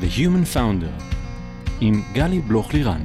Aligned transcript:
The 0.00 0.02
Human 0.02 0.56
Founder 0.56 1.02
עם 1.80 1.94
גלי 2.14 2.40
בלוך-לירן. 2.40 3.00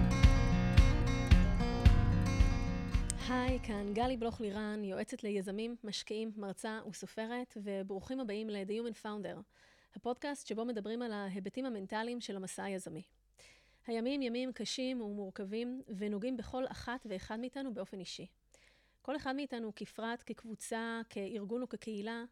היי, 3.29 3.59
כאן 3.63 3.93
גלי 3.93 4.17
בלוך-לירן, 4.17 4.83
יועצת 4.83 5.23
ליזמים, 5.23 5.75
משקיעים, 5.83 6.31
מרצה 6.37 6.79
וסופרת, 6.89 7.57
וברוכים 7.63 8.19
הבאים 8.19 8.49
ל-The 8.49 8.71
Human 8.71 9.05
Founder, 9.05 9.39
הפודקאסט 9.95 10.47
שבו 10.47 10.65
מדברים 10.65 11.01
על 11.01 11.13
ההיבטים 11.13 11.65
המנטליים 11.65 12.21
של 12.21 12.35
המסע 12.35 12.63
היזמי. 12.63 13.03
הימים 13.87 14.21
ימים 14.21 14.51
קשים 14.53 15.01
ומורכבים, 15.01 15.81
ונוגעים 15.97 16.37
בכל 16.37 16.63
אחת 16.67 17.07
ואחד 17.09 17.39
מאיתנו 17.39 17.73
באופן 17.73 17.99
אישי. 17.99 18.27
כל 19.01 19.15
אחד 19.15 19.35
מאיתנו 19.35 19.71
כפרט, 19.75 20.23
כקבוצה, 20.25 21.01
כארגון 21.09 21.61
או 21.61 21.69
כקהילה, 21.69 22.23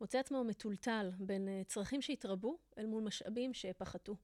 מוצא 0.00 0.18
עצמו 0.18 0.44
מטולטל 0.44 1.10
בין 1.18 1.48
אה, 1.48 1.62
צרכים 1.66 2.02
שהתרבו 2.02 2.58
אל 2.78 2.86
מול 2.86 3.02
משאבים 3.02 3.54
שפחתו. 3.54 4.16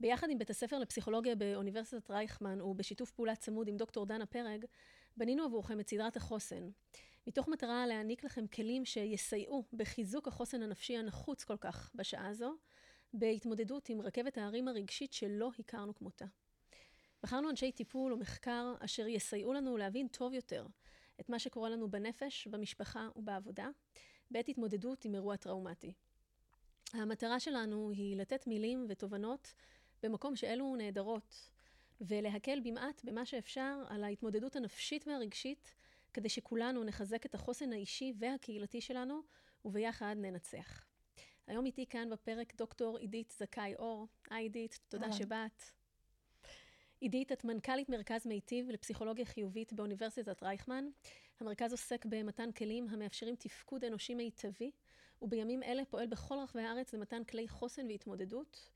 ביחד 0.00 0.30
עם 0.30 0.38
בית 0.38 0.50
הספר 0.50 0.78
לפסיכולוגיה 0.78 1.34
באוניברסיטת 1.34 2.10
רייכמן 2.10 2.60
ובשיתוף 2.60 3.10
פעולה 3.10 3.36
צמוד 3.36 3.68
עם 3.68 3.76
דוקטור 3.76 4.06
דנה 4.06 4.26
פרג, 4.26 4.64
בנינו 5.16 5.44
עבורכם 5.44 5.80
את 5.80 5.90
סדרת 5.90 6.16
החוסן. 6.16 6.70
מתוך 7.26 7.48
מטרה 7.48 7.86
להעניק 7.86 8.24
לכם 8.24 8.46
כלים 8.46 8.84
שיסייעו 8.84 9.64
בחיזוק 9.72 10.28
החוסן 10.28 10.62
הנפשי 10.62 10.96
הנחוץ 10.96 11.44
כל 11.44 11.56
כך 11.56 11.90
בשעה 11.94 12.28
הזו, 12.28 12.56
בהתמודדות 13.14 13.88
עם 13.88 14.00
רכבת 14.00 14.38
ההרים 14.38 14.68
הרגשית 14.68 15.12
שלא 15.12 15.50
הכרנו 15.58 15.94
כמותה. 15.94 16.24
בחרנו 17.22 17.50
אנשי 17.50 17.72
טיפול 17.72 18.12
ומחקר 18.12 18.74
אשר 18.80 19.08
יסייעו 19.08 19.52
לנו 19.52 19.76
להבין 19.76 20.08
טוב 20.08 20.32
יותר 20.32 20.66
את 21.20 21.28
מה 21.28 21.38
שקורה 21.38 21.70
לנו 21.70 21.90
בנפש, 21.90 22.46
במשפחה 22.46 23.08
ובעבודה, 23.16 23.68
בעת 24.30 24.48
התמודדות 24.48 25.04
עם 25.04 25.14
אירוע 25.14 25.36
טראומטי. 25.36 25.92
המטרה 26.92 27.40
שלנו 27.40 27.90
היא 27.90 28.16
לתת 28.16 28.46
מילים 28.46 28.86
ותובנות 28.88 29.54
במקום 30.02 30.36
שאלו 30.36 30.76
נהדרות, 30.76 31.50
ולהקל 32.00 32.60
במעט 32.60 33.04
במה 33.04 33.26
שאפשר 33.26 33.84
על 33.88 34.04
ההתמודדות 34.04 34.56
הנפשית 34.56 35.08
והרגשית, 35.08 35.74
כדי 36.14 36.28
שכולנו 36.28 36.84
נחזק 36.84 37.26
את 37.26 37.34
החוסן 37.34 37.72
האישי 37.72 38.12
והקהילתי 38.18 38.80
שלנו, 38.80 39.22
וביחד 39.64 40.16
ננצח. 40.18 40.84
היום 41.46 41.66
איתי 41.66 41.86
כאן 41.86 42.10
בפרק 42.10 42.54
דוקטור 42.54 42.98
עידית 42.98 43.34
זכאי 43.38 43.74
אור. 43.78 44.08
היי 44.30 44.42
עידית, 44.42 44.78
תודה 44.88 45.12
שבאת. 45.12 45.62
עידית, 47.00 47.32
את 47.32 47.44
מנכ"לית 47.44 47.88
מרכז 47.88 48.26
מיטיב 48.26 48.70
לפסיכולוגיה 48.70 49.24
חיובית 49.24 49.72
באוניברסיטת 49.72 50.42
רייכמן. 50.42 50.84
המרכז 51.40 51.72
עוסק 51.72 52.04
במתן 52.04 52.52
כלים 52.52 52.88
המאפשרים 52.90 53.36
תפקוד 53.36 53.84
אנושי 53.84 54.14
מיטבי, 54.14 54.70
ובימים 55.22 55.62
אלה 55.62 55.84
פועל 55.84 56.06
בכל 56.06 56.34
רחבי 56.42 56.62
הארץ 56.62 56.94
למתן 56.94 57.24
כלי 57.24 57.48
חוסן 57.48 57.86
והתמודדות. 57.86 58.70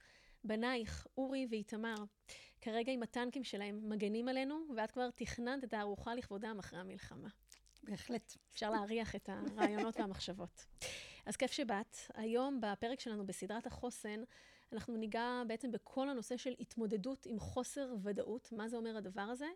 בנייך, 0.45 1.07
אורי 1.17 1.47
ואיתמר, 1.51 1.95
כרגע 2.61 2.93
עם 2.93 3.03
הטנקים 3.03 3.45
שלהם, 3.45 3.89
מגנים 3.89 4.29
עלינו, 4.29 4.65
ואת 4.77 4.91
כבר 4.91 5.11
תכננת 5.11 5.65
את 5.65 5.75
הארוחה 5.75 6.15
לכבודם 6.15 6.57
אחרי 6.59 6.79
המלחמה. 6.79 7.29
בהחלט. 7.83 8.37
אפשר 8.53 8.71
להריח 8.71 9.15
את 9.15 9.29
הרעיונות 9.29 10.01
והמחשבות. 10.01 10.67
אז 11.27 11.37
כיף 11.37 11.53
שבאת. 11.53 11.97
היום, 12.15 12.61
בפרק 12.61 13.01
שלנו 13.01 13.27
בסדרת 13.27 13.67
החוסן, 13.67 14.23
אנחנו 14.73 14.97
ניגע 14.97 15.43
בעצם 15.47 15.71
בכל 15.71 16.09
הנושא 16.09 16.37
של 16.37 16.55
התמודדות 16.61 17.27
עם 17.27 17.39
חוסר 17.39 17.95
ודאות, 18.03 18.53
מה 18.53 18.69
זה 18.69 18.77
אומר 18.77 18.97
הדבר 18.97 19.23
הזה, 19.23 19.49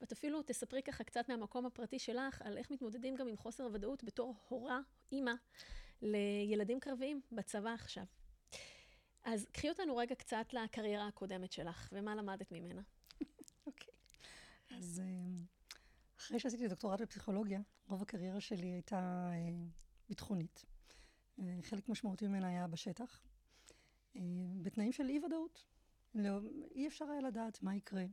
ואת 0.00 0.12
אפילו 0.12 0.42
תספרי 0.42 0.82
ככה 0.82 1.04
קצת 1.04 1.28
מהמקום 1.28 1.66
הפרטי 1.66 1.98
שלך 1.98 2.42
על 2.42 2.58
איך 2.58 2.70
מתמודדים 2.70 3.14
גם 3.14 3.28
עם 3.28 3.36
חוסר 3.36 3.64
הוודאות 3.64 4.04
בתור 4.04 4.34
הורה, 4.48 4.80
אימא, 5.12 5.32
לילדים 6.02 6.80
קרביים 6.80 7.20
בצבא 7.32 7.70
עכשיו. 7.70 8.04
אז 9.24 9.46
קחי 9.52 9.68
אותנו 9.68 9.96
רגע 9.96 10.14
קצת 10.14 10.52
לקריירה 10.52 11.06
הקודמת 11.06 11.52
שלך, 11.52 11.88
ומה 11.92 12.14
למדת 12.14 12.52
ממנה. 12.52 12.82
אוקיי. 13.66 13.94
אז 14.70 15.02
אה, 15.04 15.44
אחרי 16.18 16.38
שעשיתי 16.38 16.68
דוקטורט 16.68 17.00
בפסיכולוגיה, 17.00 17.60
רוב 17.88 18.02
הקריירה 18.02 18.40
שלי 18.40 18.66
הייתה 18.66 19.30
אה, 19.32 19.66
ביטחונית. 20.08 20.64
אה, 21.38 21.58
חלק 21.62 21.88
משמעותי 21.88 22.26
ממנה 22.26 22.48
היה 22.48 22.66
בשטח, 22.66 23.20
בתנאים 24.62 24.92
של 24.92 25.08
אי-ודאות. 25.08 25.64
לא, 26.14 26.40
אי 26.74 26.88
אפשר 26.88 27.04
היה 27.04 27.20
לדעת 27.20 27.62
מה 27.62 27.76
יקרה. 27.76 28.04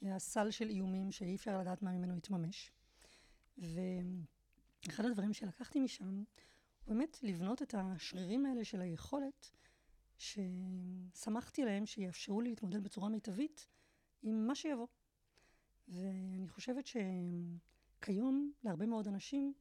היה 0.00 0.18
סל 0.18 0.50
של 0.50 0.68
איומים 0.68 1.12
שאי 1.12 1.34
אפשר 1.34 1.58
לדעת 1.58 1.82
מה 1.82 1.92
ממנו 1.92 2.16
יתממש. 2.16 2.72
ואחד 3.58 5.04
הדברים 5.04 5.32
שלקחתי 5.32 5.80
משם, 5.80 6.24
הוא 6.84 6.94
באמת 6.94 7.18
לבנות 7.22 7.62
את 7.62 7.74
השרירים 7.78 8.46
האלה 8.46 8.64
של 8.64 8.80
היכולת 8.80 9.50
ששמחתי 10.18 11.62
עליהם 11.62 11.86
שיאפשרו 11.86 12.40
לי 12.40 12.48
להתמודד 12.50 12.84
בצורה 12.84 13.08
מיטבית 13.08 13.68
עם 14.22 14.46
מה 14.46 14.54
שיבוא. 14.54 14.86
ואני 15.88 16.48
חושבת 16.48 16.84
שכיום 16.86 18.52
להרבה 18.64 18.86
מאוד 18.86 19.08
אנשים 19.08 19.52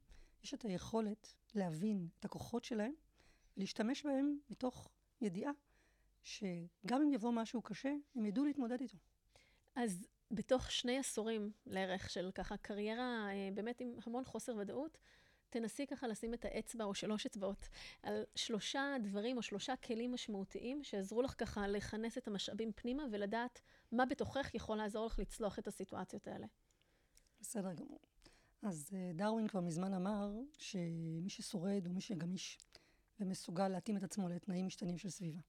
יש 0.44 0.54
את 0.54 0.66
היכולת 0.66 1.34
להבין 1.56 2.08
את 2.20 2.26
הכוחות 2.26 2.64
שלהם 2.64 2.94
ולהשתמש 3.58 4.06
בהם 4.06 4.38
מתוך 4.50 4.90
ידיעה 5.22 5.52
שגם 6.24 7.02
אם 7.02 7.14
יבוא 7.14 7.32
משהו 7.32 7.62
קשה, 7.62 7.94
הם 8.16 8.26
ידעו 8.26 8.46
להתמודד 8.46 8.82
איתו. 8.82 8.98
אז 9.76 10.08
בתוך 10.32 10.72
שני 10.72 10.98
עשורים 10.98 11.52
לערך 11.66 12.10
של 12.10 12.32
ככה 12.36 12.58
קריירה 12.58 13.28
אה, 13.30 13.50
באמת 13.54 13.82
עם 13.82 13.96
המון 14.06 14.24
חוסר 14.24 14.56
ודאות, 14.56 14.98
תנסי 15.50 15.88
ככה 15.88 16.08
לשים 16.08 16.34
את 16.34 16.46
האצבע 16.46 16.84
או 16.84 16.94
שלוש 16.94 17.26
אצבעות 17.26 17.70
על 18.04 18.24
שלושה 18.36 18.96
דברים 19.02 19.38
או 19.38 19.42
שלושה 19.42 19.76
כלים 19.76 20.14
משמעותיים 20.14 20.84
שעזרו 20.84 21.22
לך 21.22 21.36
ככה 21.38 21.68
לכנס 21.68 22.18
את 22.18 22.28
המשאבים 22.28 22.72
פנימה 22.76 23.04
ולדעת 23.12 23.62
מה 23.92 24.06
בתוכך 24.06 24.56
יכול 24.56 24.78
לעזור 24.78 25.06
לך 25.06 25.20
לצלוח 25.20 25.60
את 25.60 25.68
הסיטואציות 25.68 26.28
האלה. 26.28 26.48
בסדר 27.42 27.74
גמור. 27.74 28.00
אז 28.62 28.90
אה, 28.94 29.12
דרווין 29.14 29.48
כבר 29.48 29.60
מזמן 29.60 29.94
אמר 29.94 30.32
שמי 30.58 31.30
ששורד 31.30 31.86
הוא 31.86 31.96
מי 31.96 32.02
שגמיש 32.02 32.58
ומסוגל 33.20 33.68
להתאים 33.68 33.98
את 33.98 34.04
עצמו 34.04 34.30
לתנאים 34.30 34.66
משתנים 34.66 34.98
של 34.98 35.10
סביבה. 35.10 35.40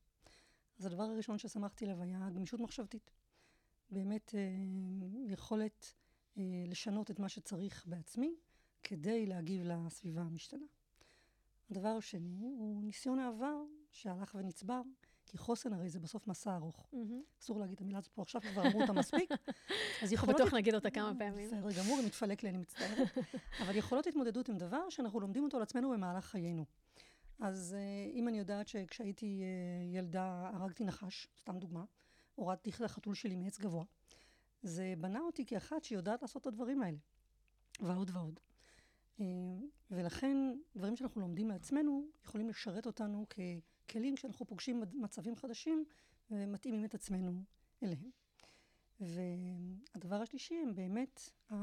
אז 0.79 0.87
הדבר 0.87 1.03
הראשון 1.03 1.39
ששמחתי 1.39 1.85
עליו 1.85 2.03
היה 2.03 2.31
גמישות 2.35 2.61
מחשבתית. 2.61 3.11
באמת 3.91 4.35
אה, 4.35 4.41
יכולת 5.33 5.95
אה, 6.39 6.43
לשנות 6.67 7.11
את 7.11 7.19
מה 7.19 7.29
שצריך 7.29 7.87
בעצמי, 7.87 8.35
כדי 8.83 9.27
להגיב 9.27 9.63
לסביבה 9.65 10.21
המשתנה. 10.21 10.67
הדבר 11.71 11.89
השני 11.89 12.55
הוא 12.59 12.85
ניסיון 12.85 13.19
העבר 13.19 13.63
שהלך 13.91 14.35
ונצבר, 14.39 14.83
כי 15.27 15.39
חוסן 15.39 15.73
הרי 15.73 15.89
זה 15.89 16.01
בסוף 16.01 16.27
מסע 16.27 16.57
ארוך. 16.57 16.91
אסור 17.41 17.61
להגיד 17.61 17.75
את 17.75 17.81
המילה 17.81 17.99
הזאת 17.99 18.13
פה 18.13 18.23
עכשיו, 18.23 18.41
כבר 18.41 18.67
אמרו 18.67 18.81
אותה 18.81 18.93
מספיק. 18.93 19.31
אז 20.03 20.13
יכולות... 20.13 20.37
בטוח 20.41 20.55
נגיד 20.55 20.75
אותה 20.75 20.91
כמה 20.91 21.13
פעמים. 21.19 21.47
בסדר 21.47 21.83
גמור, 21.83 21.99
היא 21.99 22.07
מתפלק 22.07 22.43
לי, 22.43 22.49
אני 22.49 22.59
מצטערת. 22.59 23.19
אבל 23.63 23.77
יכולות 23.77 24.07
התמודדות 24.07 24.49
עם 24.49 24.59
דבר 24.59 24.91
שאנחנו 24.91 25.21
לומדים 25.21 25.45
אותו 25.45 25.57
על 25.57 25.63
עצמנו 25.63 25.91
במהלך 25.91 26.25
חיינו. 26.25 26.65
אז 27.41 27.77
uh, 27.79 28.17
אם 28.17 28.29
אני 28.29 28.39
יודעת 28.39 28.69
שכשהייתי 28.69 29.43
uh, 29.43 29.97
ילדה 29.97 30.51
הרגתי 30.55 30.85
נחש, 30.85 31.29
סתם 31.39 31.59
דוגמה, 31.59 31.85
הורדתי 32.35 32.71
לחתול 32.81 33.15
שלי 33.15 33.37
מעץ 33.37 33.59
גבוה, 33.59 33.85
זה 34.63 34.95
בנה 34.99 35.21
אותי 35.21 35.47
כאחת 35.47 35.85
שיודעת 35.85 36.23
לעשות 36.23 36.43
את 36.43 36.47
הדברים 36.47 36.83
האלה. 36.83 36.99
ועוד 37.81 38.11
ועוד. 38.13 38.41
אה, 39.21 39.27
ולכן 39.91 40.37
דברים 40.77 40.97
שאנחנו 40.97 41.21
לומדים 41.21 41.49
מעצמנו 41.49 42.07
יכולים 42.25 42.49
לשרת 42.49 42.87
אותנו 42.87 43.27
ככלים 43.29 44.15
כשאנחנו 44.17 44.47
פוגשים 44.47 44.83
מצבים 44.93 45.37
חדשים 45.37 45.85
ומתאימים 46.31 46.85
את 46.85 46.95
עצמנו 46.95 47.43
אליהם. 47.83 48.11
והדבר 49.01 50.17
השלישי 50.17 50.55
הם 50.63 50.75
באמת. 50.75 51.31
אה, 51.53 51.57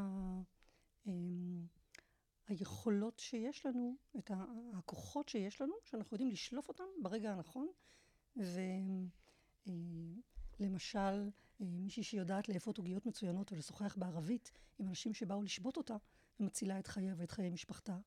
היכולות 2.48 3.20
שיש 3.20 3.66
לנו, 3.66 3.96
את 4.20 4.32
הכוחות 4.74 5.30
שיש 5.30 5.62
לנו, 5.62 5.74
שאנחנו 5.84 6.16
יודעים 6.16 6.32
לשלוף 6.32 6.68
אותם 6.68 6.84
ברגע 7.02 7.32
הנכון. 7.32 7.68
ולמשל, 10.60 11.00
אה, 11.00 11.30
מישהי 11.60 12.04
שיודעת 12.04 12.50
לאפות 12.50 12.78
עוגיות 12.78 13.06
מצוינות 13.06 13.52
ולשוחח 13.52 13.96
בערבית 13.98 14.52
עם 14.80 14.88
אנשים 14.88 15.14
שבאו 15.14 15.44
לשבות 15.44 15.78
אותה, 15.78 15.96
ומצילה 16.40 16.80
את 16.80 16.88
חייה 16.88 17.14
ואת 17.18 17.32
חיי 17.32 17.50
משפחתה. 17.50 17.98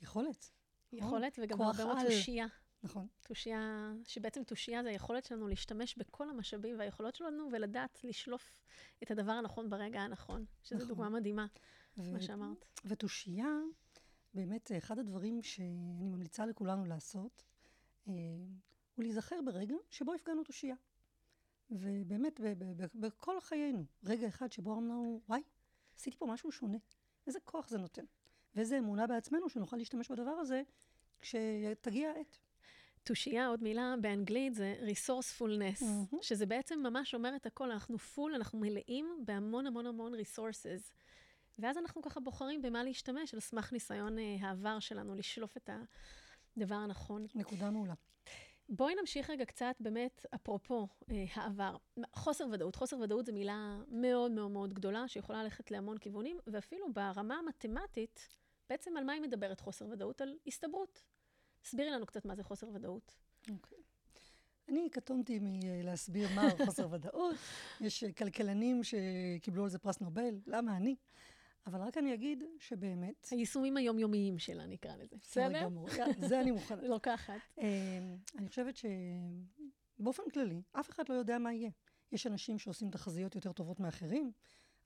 יכולת. 0.00 0.50
יכולת, 0.92 1.38
וגם 1.42 1.62
הרבה 1.62 1.84
מאוד 1.84 1.98
תושייה. 2.06 2.46
נכון. 2.82 3.06
תושייה, 3.22 3.92
שבעצם 4.04 4.44
תושייה 4.44 4.82
זה 4.82 4.88
היכולת 4.88 5.24
שלנו 5.24 5.48
להשתמש 5.48 5.98
בכל 5.98 6.30
המשאבים 6.30 6.78
והיכולות 6.78 7.14
שלנו 7.14 7.48
ולדעת 7.52 8.04
לשלוף 8.04 8.56
את 9.02 9.10
הדבר 9.10 9.32
הנכון 9.32 9.70
ברגע 9.70 10.00
הנכון, 10.00 10.44
שזו 10.62 10.76
נכון. 10.76 10.88
דוגמה 10.88 11.08
מדהימה, 11.08 11.46
ו- 11.98 12.12
מה 12.12 12.20
שאמרת. 12.20 12.64
ותושייה, 12.84 13.58
באמת, 14.34 14.72
אחד 14.78 14.98
הדברים 14.98 15.42
שאני 15.42 16.08
ממליצה 16.08 16.46
לכולנו 16.46 16.84
לעשות, 16.84 17.42
אה, 18.08 18.12
הוא 18.94 19.02
להיזכר 19.04 19.40
ברגע 19.44 19.74
שבו 19.90 20.14
הפגענו 20.14 20.44
תושייה. 20.44 20.76
ובאמת, 21.70 22.40
בכל 22.94 23.40
חיינו, 23.40 23.84
רגע 24.04 24.28
אחד 24.28 24.52
שבו 24.52 24.72
אמרנו, 24.72 25.20
וואי, 25.28 25.42
עשיתי 25.96 26.16
פה 26.16 26.26
משהו 26.26 26.52
שונה. 26.52 26.78
איזה 27.26 27.40
כוח 27.40 27.68
זה 27.68 27.78
נותן. 27.78 28.04
ואיזה 28.54 28.78
אמונה 28.78 29.06
בעצמנו 29.06 29.48
שנוכל 29.48 29.76
להשתמש 29.76 30.10
בדבר 30.10 30.30
הזה 30.30 30.62
כשתגיע 31.20 32.10
העת. 32.10 32.38
תושייה, 33.04 33.46
עוד 33.46 33.62
מילה 33.62 33.94
באנגלית, 34.00 34.54
זה 34.54 34.74
resourcefulness, 34.80 35.84
מהמם. 35.84 36.22
שזה 36.22 36.46
בעצם 36.46 36.78
ממש 36.82 37.14
אומר 37.14 37.36
את 37.36 37.46
הכל, 37.46 37.70
אנחנו 37.70 37.96
full, 37.96 38.34
אנחנו 38.34 38.58
מלאים 38.58 39.24
בהמון 39.24 39.66
המון 39.66 39.86
המון 39.86 40.12
resources. 40.14 40.92
ואז 41.58 41.78
אנחנו 41.78 42.02
ככה 42.02 42.20
בוחרים 42.20 42.62
במה 42.62 42.84
להשתמש, 42.84 43.34
על 43.34 43.40
סמך 43.40 43.72
ניסיון 43.72 44.18
אה, 44.18 44.36
העבר 44.40 44.80
שלנו, 44.80 45.14
לשלוף 45.14 45.56
את 45.56 45.70
הדבר 46.56 46.74
הנכון. 46.74 47.26
נקודה 47.34 47.70
מעולה. 47.70 47.94
בואי 48.68 48.94
נמשיך 48.94 49.30
רגע 49.30 49.44
קצת, 49.44 49.74
באמת, 49.80 50.26
אפרופו 50.34 50.88
אה, 51.10 51.24
העבר. 51.34 51.76
חוסר 52.12 52.46
ודאות. 52.52 52.76
חוסר 52.76 52.98
ודאות 52.98 53.26
זו 53.26 53.32
מילה 53.32 53.76
מאוד 53.88 54.32
מאוד 54.32 54.50
מאוד 54.50 54.74
גדולה, 54.74 55.08
שיכולה 55.08 55.42
ללכת 55.42 55.70
להמון 55.70 55.98
כיוונים, 55.98 56.38
ואפילו 56.46 56.92
ברמה 56.92 57.34
המתמטית, 57.34 58.28
בעצם 58.70 58.96
על 58.96 59.04
מה 59.04 59.12
היא 59.12 59.22
מדברת 59.22 59.60
חוסר 59.60 59.86
ודאות? 59.86 60.20
על 60.20 60.36
הסתברות. 60.46 61.02
תסבירי 61.62 61.90
לנו 61.90 62.06
קצת 62.06 62.24
מה 62.24 62.34
זה 62.34 62.42
חוסר 62.42 62.68
ודאות. 62.74 63.14
אוקיי. 63.50 63.78
אני 64.68 64.90
קטונתי 64.90 65.38
מלהסביר 65.42 66.28
מה 66.34 66.48
חוסר 66.64 66.88
ודאות. 66.90 67.36
יש 67.80 68.04
כלכלנים 68.04 68.80
שקיבלו 68.84 69.62
על 69.62 69.68
זה 69.68 69.78
פרס 69.78 70.00
נובל, 70.00 70.40
למה 70.46 70.76
אני? 70.76 70.96
אבל 71.66 71.80
רק 71.80 71.98
אני 71.98 72.14
אגיד 72.14 72.44
שבאמת... 72.58 73.26
היישומים 73.30 73.76
היומיומיים 73.76 74.38
שלה, 74.38 74.66
נקרא 74.66 74.96
לזה. 74.96 75.16
בסדר? 75.20 75.62
גמור. 75.64 75.88
זה 76.28 76.40
אני 76.40 76.50
מוכנה. 76.50 76.82
לוקחת. 76.94 77.34
אה, 77.58 77.98
אני 78.38 78.48
חושבת 78.48 78.74
שבאופן 78.76 80.22
כללי, 80.34 80.62
אף 80.72 80.90
אחד 80.90 81.08
לא 81.08 81.14
יודע 81.14 81.38
מה 81.38 81.52
יהיה. 81.52 81.70
יש 82.12 82.26
אנשים 82.26 82.58
שעושים 82.58 82.90
תחזיות 82.90 83.34
יותר 83.34 83.52
טובות 83.52 83.80
מאחרים. 83.80 84.32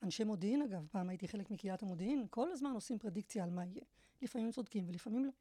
אנשי 0.03 0.23
מודיעין, 0.23 0.61
אגב, 0.61 0.87
פעם 0.91 1.09
הייתי 1.09 1.27
חלק 1.27 1.51
מקהילת 1.51 1.83
המודיעין, 1.83 2.25
כל 2.29 2.51
הזמן 2.51 2.71
עושים 2.71 2.99
פרדיקציה 2.99 3.43
על 3.43 3.49
מה 3.49 3.65
יהיה. 3.65 3.83
לפעמים 4.21 4.51
צודקים 4.51 4.85
ולפעמים 4.87 5.25
לא. 5.25 5.31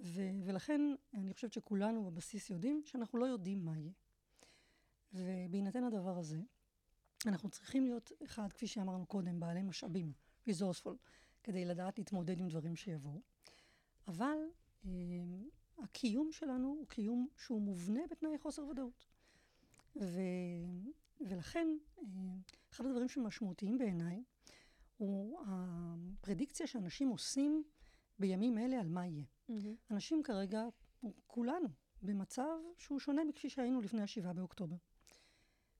ו- 0.00 0.30
ולכן 0.44 0.80
אני 1.14 1.34
חושבת 1.34 1.52
שכולנו 1.52 2.04
בבסיס 2.04 2.50
יודעים 2.50 2.82
שאנחנו 2.84 3.18
לא 3.18 3.26
יודעים 3.26 3.64
מה 3.64 3.78
יהיה. 3.78 3.92
ובהינתן 5.14 5.84
הדבר 5.84 6.18
הזה, 6.18 6.38
אנחנו 7.26 7.50
צריכים 7.50 7.84
להיות, 7.84 8.12
אחד, 8.24 8.52
כפי 8.52 8.66
שאמרנו 8.66 9.06
קודם, 9.06 9.40
בעלי 9.40 9.62
משאבים, 9.62 10.12
resourceful, 10.48 10.96
כדי 11.42 11.64
לדעת 11.64 11.98
להתמודד 11.98 12.40
עם 12.40 12.48
דברים 12.48 12.76
שיבואו. 12.76 13.20
אבל 14.08 14.38
אה, 14.84 14.90
הקיום 15.78 16.32
שלנו 16.32 16.68
הוא 16.68 16.86
קיום 16.88 17.28
שהוא 17.36 17.62
מובנה 17.62 18.00
בתנאי 18.10 18.38
חוסר 18.38 18.66
ודאות. 18.66 19.06
ו, 19.96 20.20
ולכן, 21.20 21.68
אה, 21.98 22.04
אחד 22.70 22.86
הדברים 22.86 23.08
שמשמעותיים 23.08 23.78
בעיניי, 23.78 24.22
הוא 24.96 25.40
הפרדיקציה 25.46 26.66
שאנשים 26.66 27.08
עושים 27.08 27.64
בימים 28.18 28.58
אלה 28.58 28.80
על 28.80 28.88
מה 28.88 29.06
יהיה. 29.06 29.24
מהמם. 29.48 29.74
אנשים 29.90 30.22
כרגע, 30.22 30.64
כולנו, 31.26 31.68
במצב 32.02 32.58
שהוא 32.78 33.00
שונה 33.00 33.24
מכפי 33.24 33.50
שהיינו 33.50 33.80
לפני 33.80 34.02
השבעה 34.02 34.32
באוקטובר. 34.32 34.76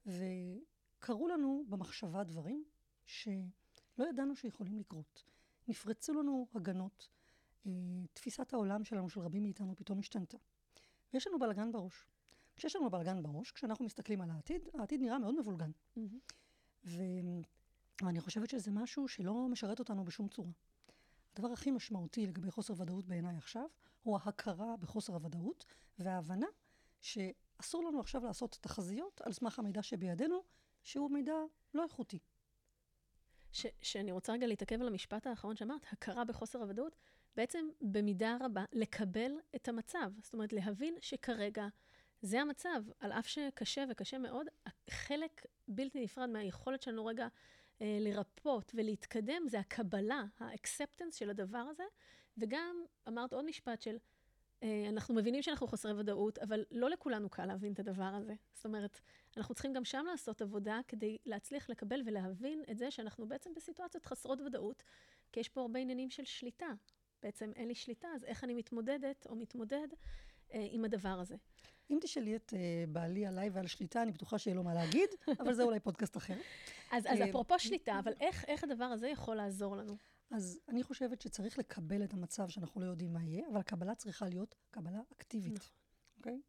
וקרו 0.06 1.28
לנו 1.28 1.64
במחשבה 1.68 2.24
דברים 2.24 2.64
שלא 3.96 4.04
ידענו 4.08 4.36
שיכולים 4.36 4.78
לקרות. 4.78 5.24
נפרצו 5.68 6.12
לנו 6.14 6.46
הגנות, 6.54 7.08
אה, 7.66 7.70
תפיסת 8.12 8.52
העולם 8.52 8.84
שלנו, 8.84 9.08
של 9.08 9.20
רבים 9.20 9.42
מאיתנו, 9.42 9.76
פתאום 9.76 9.98
השתנתה. 9.98 10.36
ויש 11.12 11.26
לנו 11.26 11.38
בלאגן 11.38 11.72
בראש. 11.72 12.06
כשיש 12.56 12.76
לנו 12.76 12.90
בלאגן 12.90 13.22
בראש, 13.22 13.52
כשאנחנו 13.52 13.84
מסתכלים 13.84 14.20
על 14.20 14.30
העתיד, 14.30 14.68
העתיד 14.74 15.00
נראה 15.00 15.18
מאוד 15.18 15.38
מבולגן. 15.38 15.70
ו... 16.84 17.02
ואני 18.02 18.20
חושבת 18.20 18.50
שזה 18.50 18.70
משהו 18.70 19.08
שלא 19.08 19.48
משרת 19.48 19.78
אותנו 19.78 20.04
בשום 20.04 20.28
צורה. 20.28 20.50
הדבר 21.32 21.52
הכי 21.52 21.70
משמעותי 21.70 22.26
לגבי 22.26 22.50
חוסר 22.50 22.74
ודאות 22.76 23.06
בעיניי 23.06 23.36
עכשיו, 23.36 23.66
הוא 24.02 24.18
ההכרה 24.22 24.76
בחוסר 24.76 25.14
הוודאות, 25.14 25.64
וההבנה 25.98 26.46
שאסור 27.00 27.84
לנו 27.84 28.00
עכשיו 28.00 28.24
לעשות 28.24 28.58
תחזיות 28.60 29.20
על 29.20 29.32
סמך 29.32 29.58
המידע 29.58 29.82
שבידינו, 29.82 30.42
שהוא 30.82 31.10
מידע 31.10 31.34
לא 31.74 31.84
איכותי. 31.84 32.18
ש- 33.52 33.66
שאני 33.82 34.12
רוצה 34.12 34.32
רגע 34.32 34.46
להתעכב 34.46 34.80
על 34.80 34.88
המשפט 34.88 35.26
האחרון 35.26 35.56
שאמרת, 35.56 35.86
הכרה 35.92 36.24
בחוסר 36.24 36.58
הוודאות, 36.58 36.96
בעצם 37.36 37.68
במידה 37.80 38.36
רבה 38.40 38.64
לקבל 38.72 39.32
את 39.56 39.68
המצב. 39.68 40.12
זאת 40.22 40.32
אומרת, 40.34 40.52
להבין 40.52 40.94
שכרגע 41.00 41.68
זה 42.22 42.40
המצב, 42.40 42.82
על 43.00 43.12
אף 43.12 43.26
שקשה 43.26 43.84
וקשה 43.90 44.18
מאוד, 44.18 44.46
חלק 44.90 45.46
בלתי 45.68 46.04
נפרד 46.04 46.28
מהיכולת 46.28 46.82
שלנו 46.82 47.06
רגע 47.06 47.28
אה, 47.80 47.98
לרפות 48.00 48.72
ולהתקדם, 48.74 49.42
זה 49.48 49.58
הקבלה, 49.58 50.24
האקספטנס 50.38 51.14
של 51.14 51.30
הדבר 51.30 51.58
הזה. 51.58 51.84
וגם 52.38 52.84
אמרת 53.08 53.32
עוד 53.32 53.44
משפט 53.44 53.82
של, 53.82 53.96
אנחנו 54.88 55.14
מבינים 55.14 55.42
שאנחנו 55.42 55.66
חסרי 55.66 55.92
ודאות, 55.92 56.38
אבל 56.38 56.64
לא 56.70 56.90
לכולנו 56.90 57.28
קל 57.28 57.46
להבין 57.46 57.72
את 57.72 57.78
הדבר 57.78 58.04
הזה. 58.04 58.34
זאת 58.54 58.64
אומרת, 58.64 59.00
אנחנו 59.36 59.54
צריכים 59.54 59.72
גם 59.72 59.84
שם 59.84 60.04
לעשות 60.10 60.42
עבודה 60.42 60.80
כדי 60.88 61.18
להצליח 61.26 61.70
לקבל 61.70 62.02
ולהבין 62.06 62.62
את 62.70 62.78
זה 62.78 62.90
שאנחנו 62.90 63.28
בעצם 63.28 63.50
בסיטואציות 63.56 64.06
חסרות 64.06 64.40
ודאות, 64.40 64.82
כי 65.32 65.40
יש 65.40 65.48
פה 65.48 65.60
הרבה 65.60 65.80
עניינים 65.80 66.10
של 66.10 66.24
שליטה. 66.24 66.72
בעצם 67.22 67.52
אין 67.56 67.68
לי 67.68 67.74
שליטה, 67.74 68.08
אז 68.14 68.24
איך 68.24 68.44
אני 68.44 68.54
מתמודדת 68.54 69.26
או 69.26 69.36
מתמודד 69.36 69.88
אה, 70.54 70.66
עם 70.70 70.84
הדבר 70.84 71.20
הזה. 71.20 71.36
אם 71.90 71.98
תשאלי 72.00 72.36
את 72.36 72.52
uh, 72.52 72.56
בעלי 72.88 73.26
עליי 73.26 73.50
ועל 73.50 73.66
שליטה, 73.66 74.02
אני 74.02 74.12
בטוחה 74.12 74.38
שיהיה 74.38 74.56
לו 74.56 74.62
מה 74.62 74.74
להגיד, 74.74 75.08
אבל 75.40 75.54
זה 75.54 75.62
אולי 75.62 75.80
פודקאסט 75.80 76.16
אחר. 76.16 76.34
אז, 76.90 77.06
אז 77.06 77.20
אה, 77.20 77.30
אפרופו 77.30 77.58
שליטה, 77.58 77.98
אבל 77.98 78.12
איך, 78.20 78.44
איך 78.44 78.64
הדבר 78.64 78.84
הזה 78.84 79.08
יכול 79.08 79.36
לעזור 79.36 79.76
לנו? 79.76 79.96
אז 80.32 80.60
אני 80.68 80.82
חושבת 80.82 81.20
שצריך 81.20 81.58
לקבל 81.58 82.04
את 82.04 82.12
המצב 82.12 82.48
שאנחנו 82.48 82.80
לא 82.80 82.86
יודעים 82.86 83.12
מה 83.12 83.24
יהיה, 83.24 83.48
אבל 83.48 83.60
הקבלה 83.60 83.94
צריכה 83.94 84.28
להיות 84.28 84.54
קבלה 84.70 85.00
אקטיבית. 85.12 85.56
נכון. 85.56 85.70
אוקיי? 86.16 86.40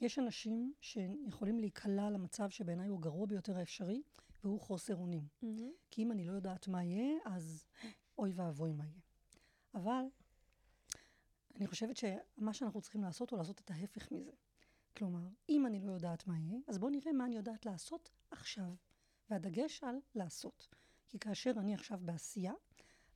יש 0.00 0.18
אנשים 0.18 0.72
שיכולים 0.80 1.58
להיקלע 1.58 2.10
למצב 2.10 2.50
שבעיניי 2.50 2.88
הוא 2.88 2.98
הגרוע 2.98 3.26
ביותר 3.26 3.58
האפשרי, 3.58 4.02
והוא 4.44 4.60
חוסר 4.60 4.96
אונים. 4.96 5.26
מהמם. 5.42 5.70
כי 5.90 6.02
אם 6.02 6.12
אני 6.12 6.24
לא 6.24 6.32
יודעת 6.32 6.68
מה 6.68 6.84
יהיה, 6.84 7.18
אז 7.24 7.64
אוי 8.18 8.32
ואבוי 8.32 8.72
מה 8.72 8.84
יהיה. 8.84 9.00
אבל 9.74 10.04
אני 11.56 11.66
חושבת 11.66 11.96
שמה 11.96 12.52
שאנחנו 12.52 12.80
צריכים 12.80 13.02
לעשות 13.02 13.30
הוא 13.30 13.38
לעשות 13.38 13.60
את 13.60 13.70
ההפך 13.70 14.12
מזה. 14.12 14.32
כלומר, 14.96 15.28
אם 15.48 15.66
אני 15.66 15.80
לא 15.80 15.92
יודעת 15.92 16.26
מה 16.26 16.38
יהיה, 16.38 16.58
אז 16.68 16.78
בואו 16.78 16.90
נראה 16.90 17.12
מה 17.12 17.24
אני 17.24 17.36
יודעת 17.36 17.66
לעשות 17.66 18.10
עכשיו. 18.30 18.74
והדגש 19.30 19.84
על 19.84 19.96
לעשות. 20.14 20.68
כי 21.08 21.18
כאשר 21.18 21.52
אני 21.56 21.74
עכשיו 21.74 21.98
בעשייה, 22.02 22.52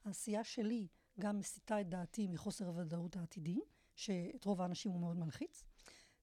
העשייה 0.04 0.44
שלי 0.44 0.88
גם 1.20 1.38
מסיטה 1.38 1.80
את 1.80 1.88
דעתי 1.88 2.28
מחוסר 2.28 2.66
הוודאות 2.66 3.16
העתידי, 3.16 3.60
שאת 3.94 4.44
רוב 4.44 4.60
האנשים 4.60 4.92
הוא 4.92 5.00
מאוד 5.00 5.18
מלחיץ, 5.18 5.64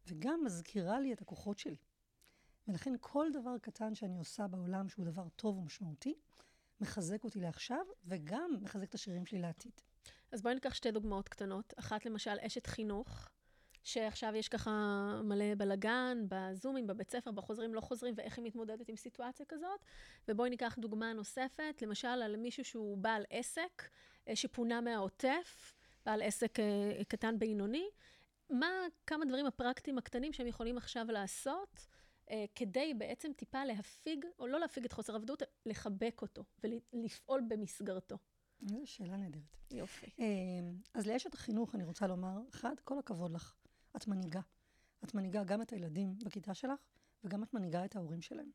וגם 0.08 0.44
מזכירה 0.46 1.00
לי 1.00 1.14
את 1.14 1.22
הכוחות 1.22 1.58
שלי. 1.58 1.78
ולכן 2.68 2.94
כל 3.00 3.28
דבר 3.34 3.58
קטן 3.62 3.96
שאני 3.96 4.18
עושה 4.18 4.48
בעולם 4.48 4.90
שהוא 4.90 5.06
דבר 5.06 5.30
טוב 5.30 5.58
ומשמעותי, 5.58 6.16
מחזק 6.82 7.24
אותי 7.24 7.40
לעכשיו, 7.40 7.86
וגם 8.06 8.52
מחזק 8.62 8.90
את 8.90 8.94
השרירים 8.94 9.26
שלי 9.26 9.40
לעתיד. 9.40 9.72
אז 10.32 10.42
בואי 10.42 10.54
ניקח 10.54 10.74
שתי 10.74 10.92
דוגמאות 10.92 11.30
קטנות. 11.30 11.74
אחת, 11.80 12.06
למשל, 12.06 12.38
אשת 12.42 12.68
חינוך, 12.68 13.30
שעכשיו 13.84 14.36
יש 14.36 14.48
ככה 14.48 14.72
מלא 15.24 15.56
בלאגן, 15.58 16.26
בזומים, 16.28 16.88
בבית 16.88 17.12
ספר, 17.12 17.32
בחוזרים, 17.32 17.74
לא 17.74 17.82
חוזרים, 17.82 18.14
ואיך 18.18 18.38
היא 18.38 18.46
מתמודדת 18.46 18.90
עם 18.90 18.96
סיטואציה 18.96 19.46
כזאת. 19.50 19.80
ובואי 20.28 20.50
ניקח 20.50 20.76
דוגמה 20.80 21.14
נוספת, 21.14 21.82
למשל, 21.82 22.08
על 22.08 22.36
מישהו 22.36 22.64
שהוא 22.66 22.98
בעל 22.98 23.24
עסק, 23.30 23.90
אה, 24.28 24.36
שפונה 24.36 24.82
מהעוטף, 24.82 25.76
בעל 26.06 26.22
עסק 26.22 26.60
אה, 26.60 27.04
קטן 27.08 27.40
בינוני. 27.40 27.90
מה 28.50 28.68
כמה 29.08 29.26
דברים 29.26 29.46
הפרקטיים 29.46 29.98
הקטנים 29.98 30.34
שהם 30.34 30.48
יכולים 30.48 30.78
עכשיו 30.78 31.06
לעשות, 31.10 31.88
אה, 32.32 32.46
כדי 32.56 32.94
בעצם 32.94 33.32
טיפה 33.34 33.66
להפיג, 33.66 34.26
או 34.40 34.48
לא 34.48 34.60
להפיג 34.60 34.86
את 34.86 34.94
חוסר 34.94 35.16
הוודאות, 35.16 35.44
לחבק 35.66 36.20
אותו 36.22 36.44
ולפעול 36.64 37.42
במסגרתו. 37.48 38.18
זו 38.62 38.82
שאלה 38.86 39.18
נהדרת. 39.18 39.58
יופי. 39.72 40.06
אז 40.94 41.08
לאשת 41.08 41.34
החינוך 41.34 41.76
אני 41.76 41.84
רוצה 41.84 42.08
לומר, 42.08 42.40
אחד, 42.50 42.76
כל 42.84 43.00
הכבוד 43.00 43.32
לך. 43.32 43.56
את 43.96 44.08
מנהיגה. 44.08 44.42
את 45.04 45.14
מנהיגה 45.14 45.44
גם 45.44 45.62
את 45.62 45.74
הילדים 45.74 46.20
בכיתה 46.26 46.54
שלך, 46.54 46.80
וגם 47.24 47.44
את 47.44 47.54
מנהיגה 47.54 47.86
את 47.86 47.96
ההורים 47.96 48.22
שלהם. 48.22 48.52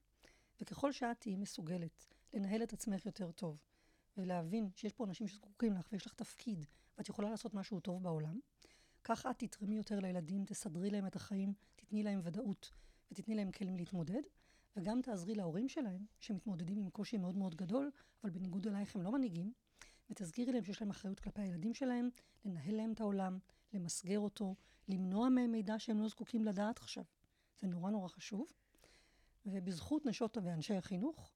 וככל 0.61 0.93
שאת 0.93 1.21
תהיי 1.21 1.37
מסוגלת 1.37 2.07
לנהל 2.35 2.63
את 2.63 2.73
עצמך 2.73 3.07
יותר 3.07 3.33
טוב, 3.33 3.63
ולהבין 4.17 4.71
שיש 4.75 4.93
פה 4.93 5.05
אנשים 5.05 5.29
שזקוקים 5.29 5.77
לך 5.77 5.89
ויש 5.93 6.07
לך 6.07 6.15
תפקיד, 6.15 6.67
ואת 6.99 7.09
יכולה 7.09 7.31
לעשות 7.31 7.55
משהו 7.55 7.81
טוב 7.81 8.03
בעולם, 8.03 8.39
כך 9.05 9.27
את 9.27 9.39
תתרמי 9.39 9.77
יותר 9.77 10.01
לילדים, 10.01 10.45
תסדרי 10.45 10.91
להם 10.91 11.07
את 11.07 11.17
החיים, 11.17 11.53
תתני 11.77 12.03
להם 12.03 12.21
ודאות, 12.23 12.73
ותתני 13.11 13.35
להם 13.35 13.51
כלים 13.51 13.77
להתמודד, 13.77 14.23
וגם 14.77 15.03
תעזרי 15.03 15.35
להורים 15.35 15.69
שלהם, 15.69 16.07
שמתמודדים 16.21 16.79
עם 16.79 16.91
קושי 16.91 17.17
מאוד 17.17 17.37
מאוד 17.37 17.55
גדול, 17.55 17.91
אבל 18.23 18.31
בניגוד 18.31 18.67
אלייך 18.67 18.97
הם 18.97 19.03
לא 19.03 19.13
מנהיגים, 19.13 19.53
ותזכירי 20.11 20.53
להם 20.53 20.65
שיש 20.65 20.81
להם 20.81 20.91
אחריות 20.91 21.21
כלפי 21.21 21.43
הילדים 21.43 21.75
שלהם, 21.75 22.09
לנהל 22.45 22.75
להם 22.75 22.93
את 22.93 23.01
העולם, 23.01 23.39
למסגר 23.73 24.19
אותו, 24.19 24.55
למנוע 24.89 25.29
מהם 25.29 25.53
מידע 25.53 25.79
שהם 25.79 26.01
לא 26.01 26.09
זקוקים 26.09 26.45
לדעת 26.45 26.79
עכשיו. 26.79 27.05
זה 27.61 27.67
נורא 27.67 27.91
נורא 27.91 28.09
חשוב. 28.09 28.53
ובזכות 29.47 30.07
נשות 30.07 30.37
ואנשי 30.43 30.75
החינוך, 30.75 31.33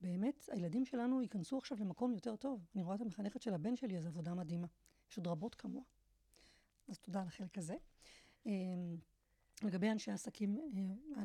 באמת, 0.00 0.48
הילדים 0.52 0.84
שלנו 0.84 1.22
ייכנסו 1.22 1.58
עכשיו 1.58 1.78
למקום 1.80 2.12
יותר 2.12 2.36
טוב. 2.36 2.66
אני 2.74 2.82
רואה 2.82 2.96
את 2.96 3.00
המחנכת 3.00 3.42
של 3.42 3.54
הבן 3.54 3.76
שלי, 3.76 4.00
זו 4.00 4.08
עבודה 4.08 4.34
מדהימה. 4.34 4.66
יש 5.10 5.16
עוד 5.16 5.26
רבות 5.26 5.54
כמוה. 5.54 5.82
אז 6.88 6.98
תודה 6.98 7.20
על 7.20 7.26
החלק 7.26 7.58
הזה. 7.58 7.76
לגבי 9.62 9.90
אנשי 9.90 10.10
עסקים, 10.10 10.72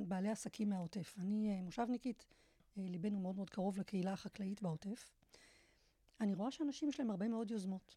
בעלי 0.07 0.29
עסקים 0.29 0.69
מהעוטף. 0.69 1.15
אני 1.17 1.61
מושבניקית, 1.61 2.25
ליבנו 2.77 3.19
מאוד 3.19 3.35
מאוד 3.35 3.49
קרוב 3.49 3.79
לקהילה 3.79 4.13
החקלאית 4.13 4.61
בעוטף. 4.61 5.11
אני 6.21 6.33
רואה 6.33 6.51
שאנשים 6.51 6.89
יש 6.89 6.99
להם 6.99 7.09
הרבה 7.09 7.27
מאוד 7.27 7.51
יוזמות. 7.51 7.95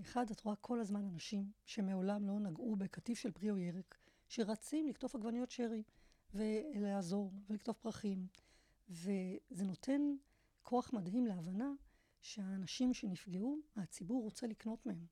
אחד, 0.00 0.30
את 0.30 0.40
רואה 0.40 0.56
כל 0.56 0.80
הזמן 0.80 1.04
אנשים 1.04 1.52
שמעולם 1.64 2.26
לא 2.26 2.40
נגעו 2.40 2.76
בקטיף 2.76 3.18
של 3.18 3.32
פרי 3.32 3.50
או 3.50 3.58
ירק, 3.58 3.98
שרצים 4.28 4.86
לקטוף 4.86 5.14
עגבניות 5.14 5.50
שרי 5.50 5.82
ולעזור 6.34 7.32
ולקטוף 7.48 7.78
פרחים. 7.78 8.26
וזה 8.88 9.64
נותן 9.64 10.14
כוח 10.62 10.92
מדהים 10.92 11.26
להבנה 11.26 11.72
שהאנשים 12.22 12.94
שנפגעו, 12.94 13.58
הציבור 13.76 14.22
רוצה 14.22 14.46
לקנות 14.46 14.86
מהם. 14.86 15.06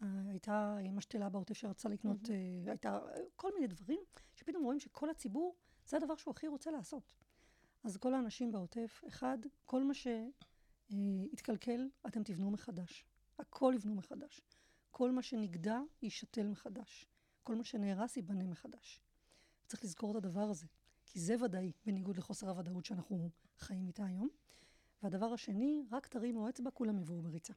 הייתה 0.00 0.78
משתלה 0.92 1.28
בעוטף 1.28 1.54
שרצה 1.54 1.88
לקנות, 1.88 2.22
mm-hmm. 2.22 2.70
הייתה 2.70 3.00
כל 3.36 3.54
מיני 3.54 3.66
דברים, 3.66 4.00
שפתאום 4.34 4.64
רואים 4.64 4.80
שכל 4.80 5.10
הציבור, 5.10 5.54
זה 5.86 5.96
הדבר 5.96 6.16
שהוא 6.16 6.32
הכי 6.32 6.48
רוצה 6.48 6.70
לעשות. 6.70 7.12
אז 7.84 7.96
כל 7.96 8.14
האנשים 8.14 8.52
בעוטף, 8.52 9.04
אחד, 9.08 9.38
כל 9.64 9.84
מה 9.84 9.92
שהתקלקל, 9.94 11.88
אתם 12.06 12.22
תבנו 12.22 12.50
מחדש. 12.50 13.06
הכל 13.38 13.72
יבנו 13.76 13.94
מחדש. 13.94 14.40
כל 14.90 15.10
מה 15.10 15.22
שנגדע, 15.22 15.78
יישתל 16.02 16.46
מחדש. 16.46 17.06
כל 17.42 17.54
מה 17.54 17.64
שנהרס, 17.64 18.16
ייבנה 18.16 18.46
מחדש. 18.46 19.00
צריך 19.66 19.84
לזכור 19.84 20.10
את 20.10 20.24
הדבר 20.24 20.40
הזה, 20.40 20.66
כי 21.06 21.20
זה 21.20 21.44
ודאי, 21.44 21.72
בניגוד 21.86 22.16
לחוסר 22.16 22.48
הוודאות 22.48 22.84
שאנחנו 22.84 23.30
חיים 23.58 23.86
איתה 23.86 24.04
היום. 24.04 24.28
והדבר 25.02 25.26
השני, 25.26 25.84
רק 25.92 26.06
תרימו 26.06 26.48
אצבע, 26.48 26.70
כולם 26.70 26.98
יבואו 26.98 27.22
בריצה. 27.22 27.52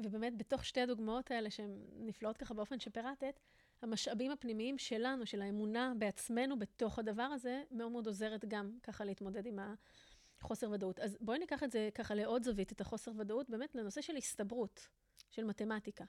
ובאמת, 0.00 0.36
בתוך 0.36 0.64
שתי 0.64 0.80
הדוגמאות 0.80 1.30
האלה, 1.30 1.50
שהן 1.50 1.84
נפלאות 1.96 2.36
ככה 2.36 2.54
באופן 2.54 2.80
שפירטת, 2.80 3.40
המשאבים 3.82 4.30
הפנימיים 4.30 4.78
שלנו, 4.78 5.26
של 5.26 5.42
האמונה 5.42 5.92
בעצמנו 5.98 6.58
בתוך 6.58 6.98
הדבר 6.98 7.22
הזה, 7.22 7.62
מאוד 7.70 7.92
מאוד 7.92 8.06
עוזרת 8.06 8.44
גם 8.44 8.78
ככה 8.82 9.04
להתמודד 9.04 9.46
עם 9.46 9.58
החוסר 10.40 10.70
ודאות. 10.70 11.00
אז 11.00 11.16
בואי 11.20 11.38
ניקח 11.38 11.62
את 11.62 11.72
זה 11.72 11.88
ככה 11.94 12.14
לעוד 12.14 12.42
זווית, 12.42 12.72
את 12.72 12.80
החוסר 12.80 13.12
ודאות, 13.16 13.50
באמת 13.50 13.74
לנושא 13.74 14.00
של 14.00 14.16
הסתברות, 14.16 14.88
של 15.30 15.44
מתמטיקה. 15.44 16.04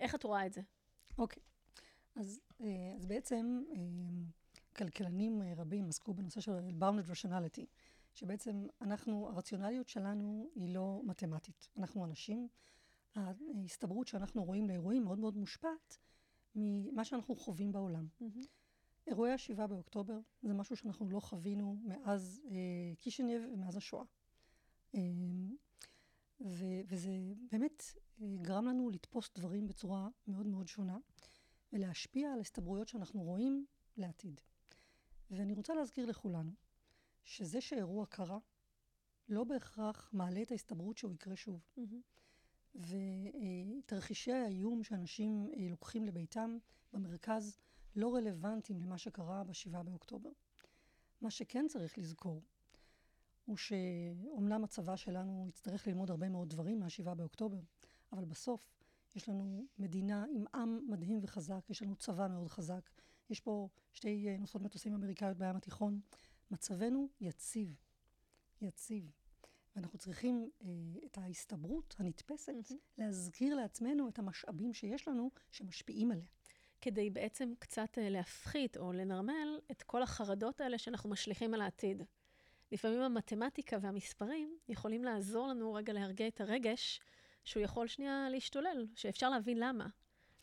איך 0.00 0.14
את 0.14 0.24
רואה 0.24 0.46
את 0.46 0.52
זה? 0.52 0.60
אוקיי. 1.18 1.42
Okay. 1.42 2.20
אז, 2.20 2.40
אה, 2.60 2.92
אז 2.96 3.06
בעצם 3.06 3.62
אה, 3.70 3.76
כלכלנים 4.76 5.42
אה, 5.42 5.54
רבים 5.56 5.88
עסקו 5.88 6.14
בנושא 6.14 6.40
של 6.40 6.52
bounded 6.80 7.10
rationality. 7.10 7.66
שבעצם 8.14 8.66
אנחנו, 8.80 9.28
הרציונליות 9.28 9.88
שלנו 9.88 10.50
היא 10.54 10.74
לא 10.74 11.00
מתמטית. 11.04 11.68
אנחנו 11.76 12.04
אנשים, 12.04 12.48
ההסתברות 13.14 14.08
שאנחנו 14.08 14.44
רואים 14.44 14.68
לאירועים 14.68 15.04
מאוד 15.04 15.18
מאוד 15.18 15.36
מושפעת 15.36 15.98
ממה 16.54 17.04
שאנחנו 17.04 17.36
חווים 17.36 17.72
בעולם. 17.72 18.06
Mm-hmm. 18.20 18.46
אירועי 19.06 19.32
השבעה 19.32 19.66
באוקטובר 19.66 20.18
זה 20.42 20.54
משהו 20.54 20.76
שאנחנו 20.76 21.08
לא 21.08 21.20
חווינו 21.20 21.76
מאז 21.82 22.42
אה, 22.50 22.94
קישינב 22.98 23.40
ומאז 23.52 23.76
השואה. 23.76 24.04
אה, 24.94 25.00
ו- 26.40 26.80
וזה 26.86 27.10
באמת 27.50 27.82
אה, 28.22 28.26
גרם 28.42 28.66
לנו 28.66 28.90
לתפוס 28.90 29.30
דברים 29.34 29.66
בצורה 29.66 30.08
מאוד 30.26 30.46
מאוד 30.46 30.68
שונה 30.68 30.98
ולהשפיע 31.72 32.32
על 32.32 32.40
הסתברויות 32.40 32.88
שאנחנו 32.88 33.22
רואים 33.22 33.66
לעתיד. 33.96 34.40
ואני 35.30 35.52
רוצה 35.52 35.74
להזכיר 35.74 36.06
לכולנו 36.06 36.52
שזה 37.24 37.60
שאירוע 37.60 38.06
קרה, 38.06 38.38
לא 39.28 39.44
בהכרח 39.44 40.10
מעלה 40.12 40.42
את 40.42 40.50
ההסתברות 40.50 40.98
שהוא 40.98 41.12
יקרה 41.12 41.36
שוב. 41.36 41.66
Mm-hmm. 41.78 42.80
ותרחישי 43.84 44.32
האיום 44.32 44.84
שאנשים 44.84 45.50
אה, 45.56 45.66
לוקחים 45.70 46.04
לביתם 46.04 46.58
במרכז 46.92 47.58
לא 47.96 48.14
רלוונטיים 48.14 48.80
למה 48.80 48.98
שקרה 48.98 49.44
בשבעה 49.44 49.82
באוקטובר. 49.82 50.30
מה 51.20 51.30
שכן 51.30 51.66
צריך 51.68 51.98
לזכור, 51.98 52.42
הוא 53.44 53.56
שאומנם 53.56 54.64
הצבא 54.64 54.96
שלנו 54.96 55.44
יצטרך 55.48 55.86
ללמוד 55.86 56.10
הרבה 56.10 56.28
מאוד 56.28 56.50
דברים 56.50 56.80
מהשבעה 56.80 57.14
באוקטובר, 57.14 57.60
אבל 58.12 58.24
בסוף 58.24 58.74
יש 59.16 59.28
לנו 59.28 59.66
מדינה 59.78 60.24
עם 60.34 60.44
עם 60.54 60.80
מדהים 60.88 61.18
וחזק, 61.22 61.70
יש 61.70 61.82
לנו 61.82 61.96
צבא 61.96 62.28
מאוד 62.28 62.48
חזק, 62.48 62.90
יש 63.30 63.40
פה 63.40 63.68
שתי 63.92 64.28
אה, 64.28 64.36
נוסעות 64.38 64.64
מטוסים 64.64 64.94
אמריקאיות 64.94 65.36
בים 65.36 65.56
התיכון, 65.56 66.00
מצבנו 66.50 67.08
יציב, 67.20 67.76
יציב. 68.60 69.10
ואנחנו 69.76 69.98
צריכים 69.98 70.50
אה, 70.62 70.68
את 71.06 71.18
ההסתברות 71.18 71.94
הנתפסת, 71.98 72.52
mm-hmm. 72.70 72.74
להזכיר 72.98 73.54
לעצמנו 73.54 74.08
את 74.08 74.18
המשאבים 74.18 74.74
שיש 74.74 75.08
לנו 75.08 75.30
שמשפיעים 75.50 76.10
עליה. 76.10 76.26
כדי 76.82 77.10
בעצם 77.10 77.52
קצת 77.58 77.98
אה, 77.98 78.08
להפחית 78.08 78.76
או 78.76 78.92
לנרמל 78.92 79.60
את 79.70 79.82
כל 79.82 80.02
החרדות 80.02 80.60
האלה 80.60 80.78
שאנחנו 80.78 81.10
משליכים 81.10 81.54
על 81.54 81.60
העתיד. 81.60 82.02
לפעמים 82.72 83.00
המתמטיקה 83.00 83.76
והמספרים 83.80 84.58
יכולים 84.68 85.04
לעזור 85.04 85.48
לנו 85.48 85.74
רגע 85.74 85.92
להרגיע 85.92 86.28
את 86.28 86.40
הרגש, 86.40 87.00
שהוא 87.44 87.62
יכול 87.62 87.88
שנייה 87.88 88.28
להשתולל, 88.30 88.86
שאפשר 88.94 89.30
להבין 89.30 89.58
למה. 89.58 89.86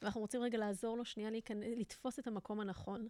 ואנחנו 0.01 0.21
רוצים 0.21 0.41
רגע 0.41 0.57
לעזור 0.57 0.97
לו 0.97 1.05
שנייה 1.05 1.29
להיכנ... 1.29 1.59
לתפוס 1.59 2.19
את 2.19 2.27
המקום 2.27 2.59
הנכון. 2.59 3.07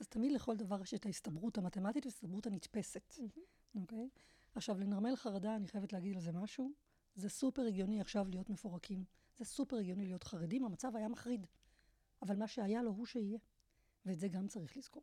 אז 0.00 0.08
תמיד 0.08 0.32
לכל 0.32 0.56
דבר 0.56 0.82
יש 0.82 0.94
את 0.94 1.06
ההסתברות 1.06 1.58
המתמטית 1.58 2.06
וההסתברות 2.06 2.46
הנתפסת, 2.46 3.14
אוקיי? 3.18 3.42
Mm-hmm. 3.76 3.92
Okay? 3.92 4.20
עכשיו, 4.54 4.78
לנרמל 4.78 5.16
חרדה, 5.16 5.56
אני 5.56 5.68
חייבת 5.68 5.92
להגיד 5.92 6.14
על 6.14 6.20
זה 6.20 6.32
משהו. 6.32 6.72
זה 7.14 7.28
סופר 7.28 7.62
הגיוני 7.62 8.00
עכשיו 8.00 8.26
להיות 8.28 8.50
מפורקים. 8.50 9.04
זה 9.36 9.44
סופר 9.44 9.76
הגיוני 9.76 10.06
להיות 10.06 10.24
חרדים, 10.24 10.64
המצב 10.64 10.96
היה 10.96 11.08
מחריד. 11.08 11.46
אבל 12.22 12.36
מה 12.36 12.48
שהיה 12.48 12.82
לו 12.82 12.90
הוא 12.90 13.06
שיהיה. 13.06 13.38
ואת 14.06 14.20
זה 14.20 14.28
גם 14.28 14.46
צריך 14.46 14.76
לזכור. 14.76 15.02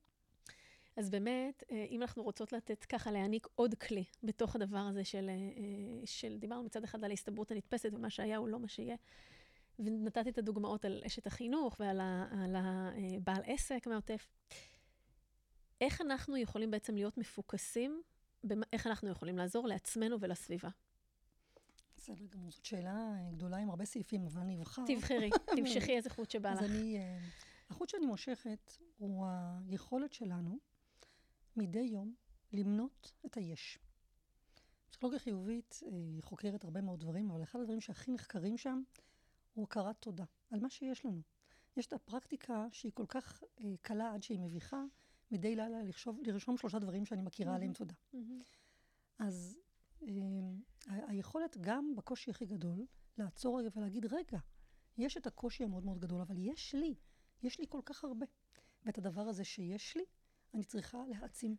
אז 0.97 1.09
באמת, 1.09 1.63
אה, 1.71 1.85
אם 1.89 2.01
אנחנו 2.01 2.23
רוצות 2.23 2.53
לתת 2.53 2.85
ככה, 2.85 3.11
להעניק 3.11 3.47
עוד 3.55 3.75
כלי 3.75 4.03
בתוך 4.23 4.55
הדבר 4.55 4.77
הזה 4.77 5.03
של, 5.03 5.29
אה, 5.29 6.05
של 6.05 6.37
דיברנו 6.39 6.63
מצד 6.63 6.83
אחד 6.83 7.03
על 7.03 7.11
ההסתברות 7.11 7.51
הנתפסת, 7.51 7.89
ומה 7.93 8.09
שהיה 8.09 8.37
הוא 8.37 8.47
לא 8.47 8.59
מה 8.59 8.67
שיהיה. 8.67 8.95
ונתתי 9.79 10.29
את 10.29 10.37
הדוגמאות 10.37 10.85
על 10.85 11.01
אשת 11.05 11.27
החינוך 11.27 11.75
ועל 11.79 12.01
הבעל 12.55 13.43
אה, 13.47 13.53
עסק 13.53 13.87
מהעוטף. 13.87 14.27
איך 15.81 16.01
אנחנו 16.01 16.37
יכולים 16.37 16.71
בעצם 16.71 16.95
להיות 16.95 17.17
מפוקסים, 17.17 18.01
איך 18.73 18.87
אנחנו 18.87 19.09
יכולים 19.09 19.37
לעזור 19.37 19.67
לעצמנו 19.67 20.19
ולסביבה? 20.19 20.69
בסדר 22.05 22.25
גמור, 22.25 22.51
זאת 22.51 22.65
שאלה 22.65 23.15
גדולה 23.31 23.57
עם 23.57 23.69
הרבה 23.69 23.85
סעיפים, 23.85 24.25
אבל 24.25 24.41
אני 24.41 24.57
אבחר. 24.57 24.83
תבחרי, 24.87 25.29
תמשכי 25.57 25.95
איזה 25.97 26.09
חוט 26.09 26.29
שבא 26.29 26.51
לך. 26.51 26.59
אז 26.59 26.71
אני, 26.71 26.97
אה, 26.97 27.17
החוט 27.69 27.89
שאני 27.89 28.05
מושכת 28.05 28.77
הוא 28.97 29.27
היכולת 29.69 30.13
שלנו 30.13 30.57
מדי 31.55 31.79
יום 31.79 32.13
למנות 32.53 33.13
את 33.25 33.37
היש. 33.37 33.79
פסיכולוגיה 34.89 35.19
חיובית 35.19 35.79
היא 35.81 36.17
אה, 36.17 36.21
חוקרת 36.21 36.63
הרבה 36.63 36.81
מאוד 36.81 36.99
דברים, 36.99 37.31
אבל 37.31 37.43
אחד 37.43 37.59
הדברים 37.59 37.81
שהכי 37.81 38.11
נחקרים 38.11 38.57
שם 38.57 38.81
הוא 39.53 39.63
הכרת 39.63 39.95
תודה 39.99 40.25
על 40.51 40.59
מה 40.59 40.69
שיש 40.69 41.05
לנו. 41.05 41.21
יש 41.77 41.85
את 41.85 41.93
הפרקטיקה 41.93 42.67
שהיא 42.71 42.91
כל 42.95 43.05
כך 43.07 43.43
אה, 43.59 43.73
קלה 43.81 44.13
עד 44.13 44.23
שהיא 44.23 44.39
מביכה, 44.39 44.83
מדי 45.31 45.55
לילה 45.55 45.83
לחשוב, 45.83 46.19
לרשום 46.23 46.57
שלושה 46.57 46.79
דברים 46.79 47.05
שאני 47.05 47.21
מכירה 47.21 47.51
mm-hmm. 47.51 47.55
עליהם 47.55 47.73
תודה. 47.73 47.93
Mm-hmm. 48.13 48.43
אז 49.19 49.57
אה, 49.57 49.64
היכולת 50.87 51.57
גם 51.61 51.95
בקושי 51.95 52.31
הכי 52.31 52.45
גדול, 52.45 52.85
לעצור 53.17 53.59
רגע 53.59 53.69
ולהגיד, 53.75 54.05
רגע, 54.05 54.39
יש 54.97 55.17
את 55.17 55.27
הקושי 55.27 55.63
המאוד 55.63 55.85
מאוד 55.85 55.99
גדול, 55.99 56.21
אבל 56.21 56.35
יש 56.37 56.75
לי, 56.75 56.95
יש 57.43 57.59
לי 57.59 57.65
כל 57.69 57.81
כך 57.85 58.03
הרבה. 58.03 58.25
ואת 58.85 58.97
הדבר 58.97 59.21
הזה 59.21 59.43
שיש 59.43 59.97
לי, 59.97 60.03
אני 60.53 60.63
צריכה 60.63 60.97
להעצים. 61.07 61.55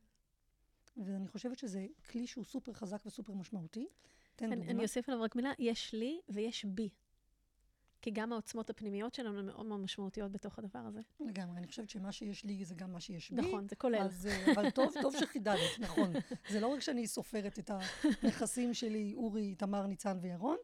ואני 0.97 1.29
חושבת 1.29 1.59
שזה 1.59 1.87
כלי 2.11 2.27
שהוא 2.27 2.45
סופר 2.45 2.73
חזק 2.73 3.07
וסופר 3.07 3.35
משמעותי. 3.35 3.89
תן 4.37 4.51
דוגמא. 4.51 4.71
אני 4.71 4.83
אוסיף 4.83 5.09
עליו 5.09 5.23
רק 5.23 5.37
מילה, 5.37 5.53
יש 5.59 5.95
לי 5.95 6.21
ויש 6.29 6.65
בי. 6.65 6.91
כי 8.07 8.11
גם 8.11 8.33
העוצמות 8.33 8.71
הפנימיות 8.71 9.15
שלנו 9.15 9.39
הן 9.39 9.47
מאוד 9.47 9.67
מאוד 9.67 9.81
משמעותיות 9.81 10.33
בתוך 10.33 10.59
הדבר 10.59 10.79
הזה. 10.79 11.01
לגמרי, 11.21 11.59
אני 11.59 11.67
חושבת 11.67 11.91
שמה 11.91 12.13
שיש 12.13 12.45
לי 12.45 12.65
זה 12.65 12.75
גם 12.75 12.93
מה 12.93 13.01
שיש 13.01 13.31
בי. 13.31 13.43
נכון, 13.43 13.69
זה 13.69 13.77
כולל. 13.77 13.99
אז, 13.99 14.27
אה, 14.27 14.53
אבל 14.53 14.71
טוב, 14.71 14.95
טוב 15.03 15.17
שחידדת, 15.17 15.79
נכון. 15.81 16.13
זה 16.49 16.61
לא 16.61 16.67
רק 16.67 16.81
שאני 16.81 17.07
סופרת 17.07 17.59
את 17.59 17.71
הנכסים 18.23 18.75
שלי, 18.75 19.15
אורי, 19.17 19.55
תמר, 19.55 19.87
ניצן 19.87 20.19
וירון. 20.21 20.57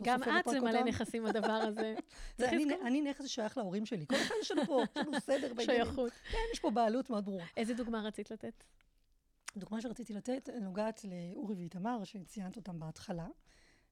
לא 0.00 0.06
גם 0.06 0.22
את 0.22 0.44
זה 0.50 0.60
מלא 0.60 0.84
נכסים 0.84 1.24
בדבר 1.24 1.52
הזה. 1.52 1.94
זה 2.38 2.48
אני, 2.48 2.66
אני 2.86 3.02
נכס 3.02 3.24
ששייך 3.24 3.58
להורים 3.58 3.86
שלי. 3.86 4.06
כל 4.06 4.16
אחד 4.16 4.34
יש 4.40 4.50
לנו 4.50 4.66
פה, 4.66 4.82
יש 4.82 5.06
לנו 5.06 5.20
סדר 5.20 5.54
בעניינים. 5.54 5.84
שייכות. 5.84 6.12
כן, 6.12 6.38
יש 6.52 6.60
פה 6.60 6.70
בעלות 6.70 7.10
מאוד 7.10 7.24
ברורה. 7.24 7.44
איזה 7.56 7.74
דוגמה 7.74 8.02
רצית 8.02 8.30
לתת? 8.30 8.64
דוגמה 9.56 9.80
שרציתי 9.80 10.12
לתת 10.12 10.48
נוגעת 10.60 11.04
לאורי 11.04 11.54
ואיתמר, 11.54 12.04
שציינת 12.04 12.56
אותם 12.56 12.80
בהתחלה. 12.80 13.26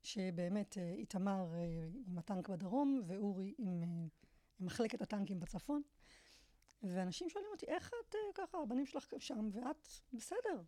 שבאמת 0.06 0.78
אה, 0.78 0.92
איתמר 0.92 1.54
אה, 1.54 1.88
עם 2.06 2.18
הטנק 2.18 2.48
בדרום, 2.48 3.02
ואורי 3.06 3.54
עם, 3.58 3.82
אה, 3.82 3.88
עם 4.58 4.66
מחלקת 4.66 5.02
הטנקים 5.02 5.40
בצפון. 5.40 5.82
ואנשים 6.82 7.28
שואלים 7.28 7.50
אותי, 7.52 7.66
איך 7.66 7.90
את 8.08 8.14
ככה, 8.34 8.58
הבנים 8.58 8.86
שלך 8.86 9.12
שם, 9.18 9.48
ואת 9.52 9.88
בסדר. 10.12 10.62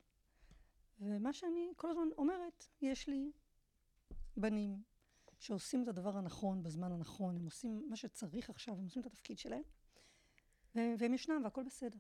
ומה 1.01 1.33
שאני 1.33 1.73
כל 1.77 1.91
הזמן 1.91 2.09
אומרת, 2.19 2.65
יש 2.83 3.09
לי 3.09 3.33
בנים 4.37 4.83
שעושים 5.39 5.83
את 5.83 5.89
הדבר 5.89 6.17
הנכון 6.17 6.63
בזמן 6.63 6.93
הנכון, 6.93 7.37
הם 7.37 7.45
עושים 7.45 7.87
מה 7.89 7.97
שצריך 7.97 8.51
עכשיו, 8.51 8.75
הם 8.75 8.85
עושים 8.85 9.03
את 9.03 9.07
התפקיד 9.07 9.39
שלהם, 9.39 9.63
והם 10.75 11.15
ישנם 11.15 11.41
והכל 11.45 11.63
בסדר. 11.63 11.99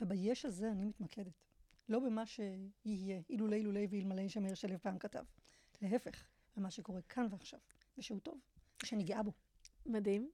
וביש 0.00 0.44
הזה 0.44 0.70
אני 0.70 0.84
מתמקדת. 0.84 1.44
לא 1.88 2.00
במה 2.00 2.26
שיהיה, 2.26 3.20
אילולי 3.30 3.56
אילולי 3.56 3.86
ואלמלא 3.90 4.28
שמאיר 4.28 4.54
שלו 4.54 4.78
פעם 4.78 4.98
כתב. 4.98 5.24
להפך, 5.82 6.33
במה 6.56 6.70
שקורה 6.70 7.00
כאן 7.08 7.26
ועכשיו, 7.30 7.60
ושהוא 7.98 8.20
טוב, 8.20 8.38
ושאני 8.82 9.04
גאה 9.04 9.22
בו. 9.22 9.32
מדהים. 9.86 10.30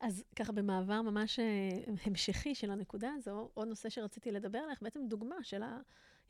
אז 0.00 0.24
ככה 0.36 0.52
במעבר 0.52 1.02
ממש 1.02 1.38
אה, 1.38 1.92
המשכי 2.06 2.54
של 2.54 2.70
הנקודה 2.70 3.10
הזו, 3.16 3.50
עוד 3.54 3.68
נושא 3.68 3.88
שרציתי 3.88 4.32
לדבר 4.32 4.58
עליך, 4.58 4.82
בעצם 4.82 5.00
דוגמה 5.08 5.36
של 5.42 5.62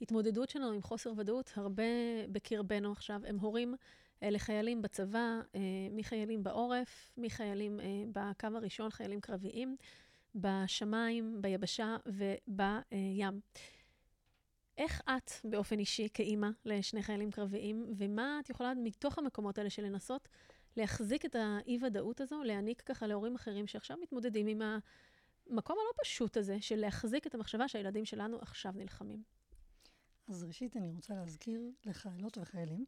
ההתמודדות 0.00 0.49
שלנו 0.49 0.73
עם 0.73 0.82
חוסר 0.82 1.12
ודאות, 1.16 1.52
הרבה 1.56 1.82
בקרבנו 2.32 2.92
עכשיו, 2.92 3.20
הם 3.26 3.38
הורים 3.38 3.75
אה, 4.23 4.30
לחיילים 4.30 4.82
בצבא, 4.82 5.40
אה, 5.54 5.61
מחיילים 5.92 6.42
בעורף, 6.42 7.12
מחיילים 7.16 7.80
בקו 8.12 8.46
הראשון, 8.54 8.90
חיילים 8.90 9.20
קרביים, 9.20 9.76
בשמיים, 10.34 11.42
ביבשה 11.42 11.96
ובים. 12.06 13.40
איך 14.78 15.00
את, 15.04 15.31
באופן 15.45 15.78
אישי, 15.78 16.09
כאימא 16.14 16.49
לשני 16.64 17.02
חיילים 17.02 17.31
קרביים, 17.31 17.93
ומה 17.97 18.40
את 18.45 18.50
יכולה 18.50 18.75
מתוך 18.75 19.19
המקומות 19.19 19.59
האלה 19.59 19.71
של 19.71 19.83
לנסות 19.83 20.28
להחזיק 20.76 21.25
את 21.25 21.35
האי-ודאות 21.35 22.21
הזו, 22.21 22.43
להעניק 22.43 22.81
ככה 22.81 23.07
להורים 23.07 23.35
אחרים 23.35 23.66
שעכשיו 23.66 23.97
מתמודדים 24.02 24.47
עם 24.47 24.62
המקום 24.62 25.76
הלא 25.78 26.02
פשוט 26.04 26.37
הזה, 26.37 26.61
של 26.61 26.76
להחזיק 26.76 27.26
את 27.26 27.35
המחשבה 27.35 27.69
שהילדים 27.69 28.04
שלנו 28.04 28.38
עכשיו 28.40 28.73
נלחמים. 28.76 29.23
אז 30.28 30.45
ראשית, 30.45 30.76
אני 30.76 30.90
רוצה 30.90 31.14
להזכיר 31.14 31.71
לחיילות 31.85 32.38
וחיילים, 32.38 32.85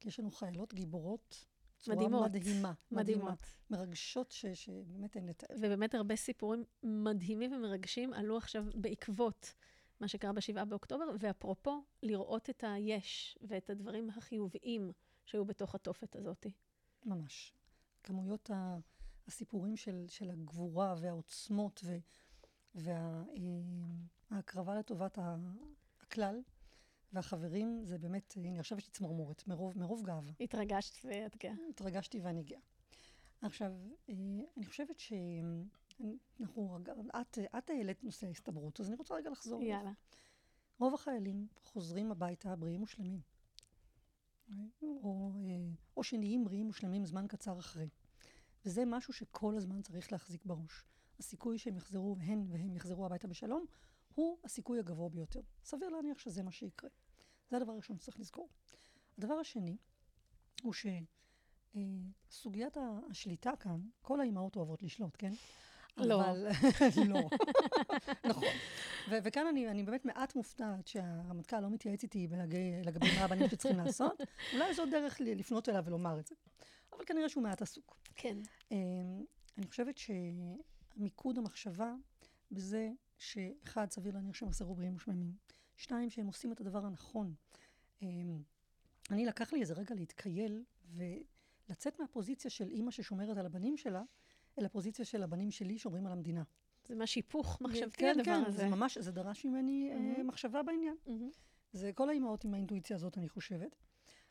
כי 0.00 0.08
יש 0.08 0.20
לנו 0.20 0.30
חיילות 0.30 0.74
גיבורות 0.74 1.44
צורה 1.78 1.96
מדהימות. 1.96 2.30
מדהימה. 2.30 2.72
מדהימות. 2.90 3.46
מרגשות 3.70 4.30
ש, 4.30 4.46
שבאמת 4.46 5.16
אין 5.16 5.26
לתאר. 5.26 5.56
ובאמת 5.58 5.94
הרבה 5.94 6.16
סיפורים 6.16 6.64
מדהימים 6.82 7.52
ומרגשים 7.52 8.12
עלו 8.12 8.36
עכשיו 8.36 8.64
בעקבות 8.74 9.54
מה 10.00 10.08
שקרה 10.08 10.32
בשבעה 10.32 10.64
באוקטובר, 10.64 11.04
ואפרופו, 11.20 11.84
לראות 12.02 12.50
את 12.50 12.64
היש 12.66 13.38
ואת 13.42 13.70
הדברים 13.70 14.10
החיוביים 14.10 14.92
שהיו 15.24 15.44
בתוך 15.44 15.74
התופת 15.74 16.16
הזאת. 16.16 16.46
ממש. 17.04 17.52
כמויות 18.02 18.50
הסיפורים 19.26 19.76
של, 19.76 20.04
של 20.08 20.30
הגבורה 20.30 20.94
והעוצמות 21.00 21.84
וההקרבה 22.74 24.72
וה, 24.72 24.78
לטובת 24.78 25.18
הכלל 26.00 26.42
והחברים, 27.12 27.84
זה 27.84 27.98
באמת, 27.98 28.34
הנה, 28.36 28.60
עכשיו 28.60 28.78
יש 28.78 28.86
לי 28.86 28.90
צמרמורת, 28.90 29.48
מרוב, 29.48 29.78
מרוב 29.78 30.02
גאווה. 30.02 30.32
התרגשת 30.40 31.04
ואת 31.04 31.36
גאה. 31.36 31.54
התרגשתי 31.70 32.20
ואני 32.20 32.42
גאה. 32.42 32.60
עכשיו, 33.42 33.72
אה, 34.08 34.14
אני 34.56 34.66
חושבת 34.66 34.98
ש... 34.98 35.12
אנחנו, 36.40 36.78
את, 37.20 37.38
את 37.58 37.70
העלית 37.70 38.04
נושא 38.04 38.26
ההסתברות, 38.26 38.80
אז 38.80 38.88
אני 38.88 38.96
רוצה 38.96 39.14
רגע 39.14 39.30
לחזור. 39.30 39.62
יאללה. 39.62 39.92
רוב 40.78 40.94
החיילים 40.94 41.46
חוזרים 41.64 42.10
הביתה 42.10 42.56
בריאים 42.56 42.82
ושלמים. 42.82 43.20
או, 44.82 45.32
אה, 45.36 45.74
או 45.96 46.04
שנהיים 46.04 46.44
בריאים 46.44 46.68
ושלמים 46.68 47.04
זמן 47.06 47.26
קצר 47.26 47.58
אחרי. 47.58 47.88
וזה 48.64 48.84
משהו 48.86 49.12
שכל 49.12 49.56
הזמן 49.56 49.82
צריך 49.82 50.12
להחזיק 50.12 50.44
בראש. 50.44 50.84
הסיכוי 51.18 51.58
שהם 51.58 51.76
יחזרו, 51.76 52.16
הן 52.20 52.46
והם 52.48 52.76
יחזרו 52.76 53.06
הביתה 53.06 53.28
בשלום, 53.28 53.66
הוא 54.14 54.38
הסיכוי 54.44 54.78
הגבוה 54.78 55.08
ביותר. 55.08 55.40
סביר 55.64 55.88
להניח 55.88 56.18
שזה 56.18 56.42
מה 56.42 56.52
שיקרה. 56.52 56.90
זה 57.50 57.56
הדבר 57.56 57.72
הראשון 57.72 57.98
שצריך 57.98 58.20
לזכור. 58.20 58.48
הדבר 59.18 59.34
השני 59.34 59.76
הוא 60.62 60.74
שסוגיית 62.30 62.76
אה, 62.76 62.98
השליטה 63.10 63.56
כאן, 63.60 63.80
כל 64.02 64.20
האימהות 64.20 64.56
אוהבות 64.56 64.82
לשלוט, 64.82 65.16
כן? 65.18 65.32
לא. 65.96 66.30
אבל, 66.30 66.46
לא. 67.08 67.20
נכון. 68.30 68.48
ו- 69.10 69.18
וכאן 69.24 69.46
אני, 69.46 69.68
אני 69.70 69.82
באמת 69.82 70.04
מעט 70.04 70.36
מופתעת 70.36 70.86
שהרמטכ"ל 70.86 71.60
לא 71.60 71.70
מתייעץ 71.70 72.02
איתי 72.02 72.26
בלגבי, 72.26 72.82
לגבי 72.84 73.06
מה 73.18 73.24
הבנים 73.24 73.48
שצריכים 73.48 73.80
לעשות. 73.80 74.20
אולי 74.54 74.74
זו 74.74 74.86
דרך 74.86 75.20
לפנות 75.20 75.68
אליו 75.68 75.82
ולומר 75.86 76.18
את 76.18 76.26
זה. 76.26 76.34
אבל 76.92 77.04
כנראה 77.04 77.28
שהוא 77.28 77.42
מעט 77.42 77.62
עסוק. 77.62 77.96
כן. 78.14 78.36
Um, 78.70 78.74
אני 79.58 79.66
חושבת 79.66 79.98
שמיקוד 79.98 81.38
המחשבה 81.38 81.94
בזה 82.52 82.90
שאחד, 83.18 83.90
סביר 83.90 84.14
להניח 84.14 84.34
שהם 84.34 84.48
יחזרו 84.48 84.74
בריאים 84.74 84.96
ושממים. 84.96 85.32
שתיים, 85.76 86.10
שהם 86.10 86.26
עושים 86.26 86.52
את 86.52 86.60
הדבר 86.60 86.86
הנכון. 86.86 87.34
Um, 88.00 88.04
אני, 89.10 89.26
לקח 89.26 89.52
לי 89.52 89.60
איזה 89.60 89.74
רגע 89.74 89.94
להתקייל 89.94 90.64
ולצאת 90.94 92.00
מהפוזיציה 92.00 92.50
של 92.50 92.68
אימא 92.68 92.90
ששומרת 92.90 93.38
על 93.38 93.46
הבנים 93.46 93.76
שלה, 93.76 94.02
אל 94.58 94.64
הפוזיציה 94.64 95.04
של 95.04 95.22
הבנים 95.22 95.50
שלי 95.50 95.78
שומרים 95.78 96.06
על 96.06 96.12
המדינה. 96.12 96.42
זה 96.84 96.94
ממש 96.94 97.14
היפוך 97.14 97.62
מחשבתי 97.62 97.98
כן, 97.98 98.08
הדבר 98.08 98.24
כן, 98.24 98.44
הזה. 98.46 98.58
זה 98.58 98.68
ממש, 98.68 98.98
זה 98.98 99.12
דרש 99.12 99.44
ממני 99.44 99.90
Mhm. 99.90 100.18
mm-hmm. 100.18 100.22
מחשבה 100.22 100.62
בעניין. 100.62 100.96
Mhm. 101.06 101.10
זה 101.72 101.92
כל 101.94 102.08
האימהות 102.08 102.44
עם 102.44 102.54
האינטואיציה 102.54 102.96
הזאת, 102.96 103.18
אני 103.18 103.28
חושבת. 103.28 103.76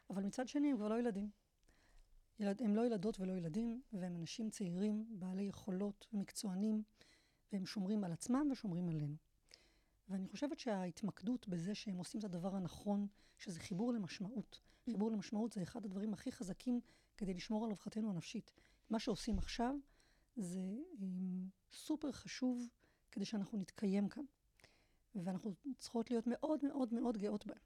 אבל 0.10 0.24
מצד 0.24 0.48
שני, 0.48 0.72
הם 0.72 0.78
כבר 0.78 0.88
לא 0.88 1.00
ילדים. 1.00 1.30
ילד, 2.40 2.62
הם 2.62 2.76
לא 2.76 2.86
ילדות 2.86 3.20
ולא 3.20 3.34
ילדים, 3.34 3.82
והם 3.94 4.16
אנשים 4.16 4.50
צעירים, 4.50 5.06
בעלי 5.10 5.44
יכולות 5.44 6.08
ומקצוענים, 6.14 6.84
והם 7.52 7.66
שומרים 7.66 8.04
על 8.04 8.12
עצמם 8.12 8.48
ושומרים 8.52 8.90
עלינו. 8.90 9.16
ואני 10.10 10.28
חושבת 10.28 10.60
שההתמקדות 10.60 11.48
בזה 11.48 11.76
שהם 11.76 11.98
עושים 11.98 12.20
את 12.20 12.24
הדבר 12.24 12.56
הנכון, 12.56 13.08
שזה 13.38 13.60
חיבור 13.60 13.94
למשמעות. 13.94 14.62
חיבור 14.86 15.12
למשמעות 15.12 15.54
זה 15.54 15.64
אחד 15.64 15.86
הדברים 15.86 16.14
הכי 16.14 16.32
חזקים 16.32 16.82
כדי 17.18 17.34
לשמור 17.34 17.66
על 17.66 17.70
רווחתנו 17.70 18.10
הנפשית. 18.10 18.54
מה 18.90 19.00
שעושים 19.00 19.38
עכשיו 19.38 19.76
זה 20.36 20.78
um, 21.00 21.04
סופר 21.72 22.12
חשוב 22.12 22.70
כדי 23.12 23.26
שאנחנו 23.26 23.58
נתקיים 23.58 24.10
כאן. 24.10 24.24
ואנחנו 25.16 25.54
צריכות 25.78 26.12
להיות 26.12 26.28
מאוד 26.28 26.66
מאוד 26.66 26.94
מאוד 26.94 27.18
גאות 27.18 27.46
בהם. 27.46 27.60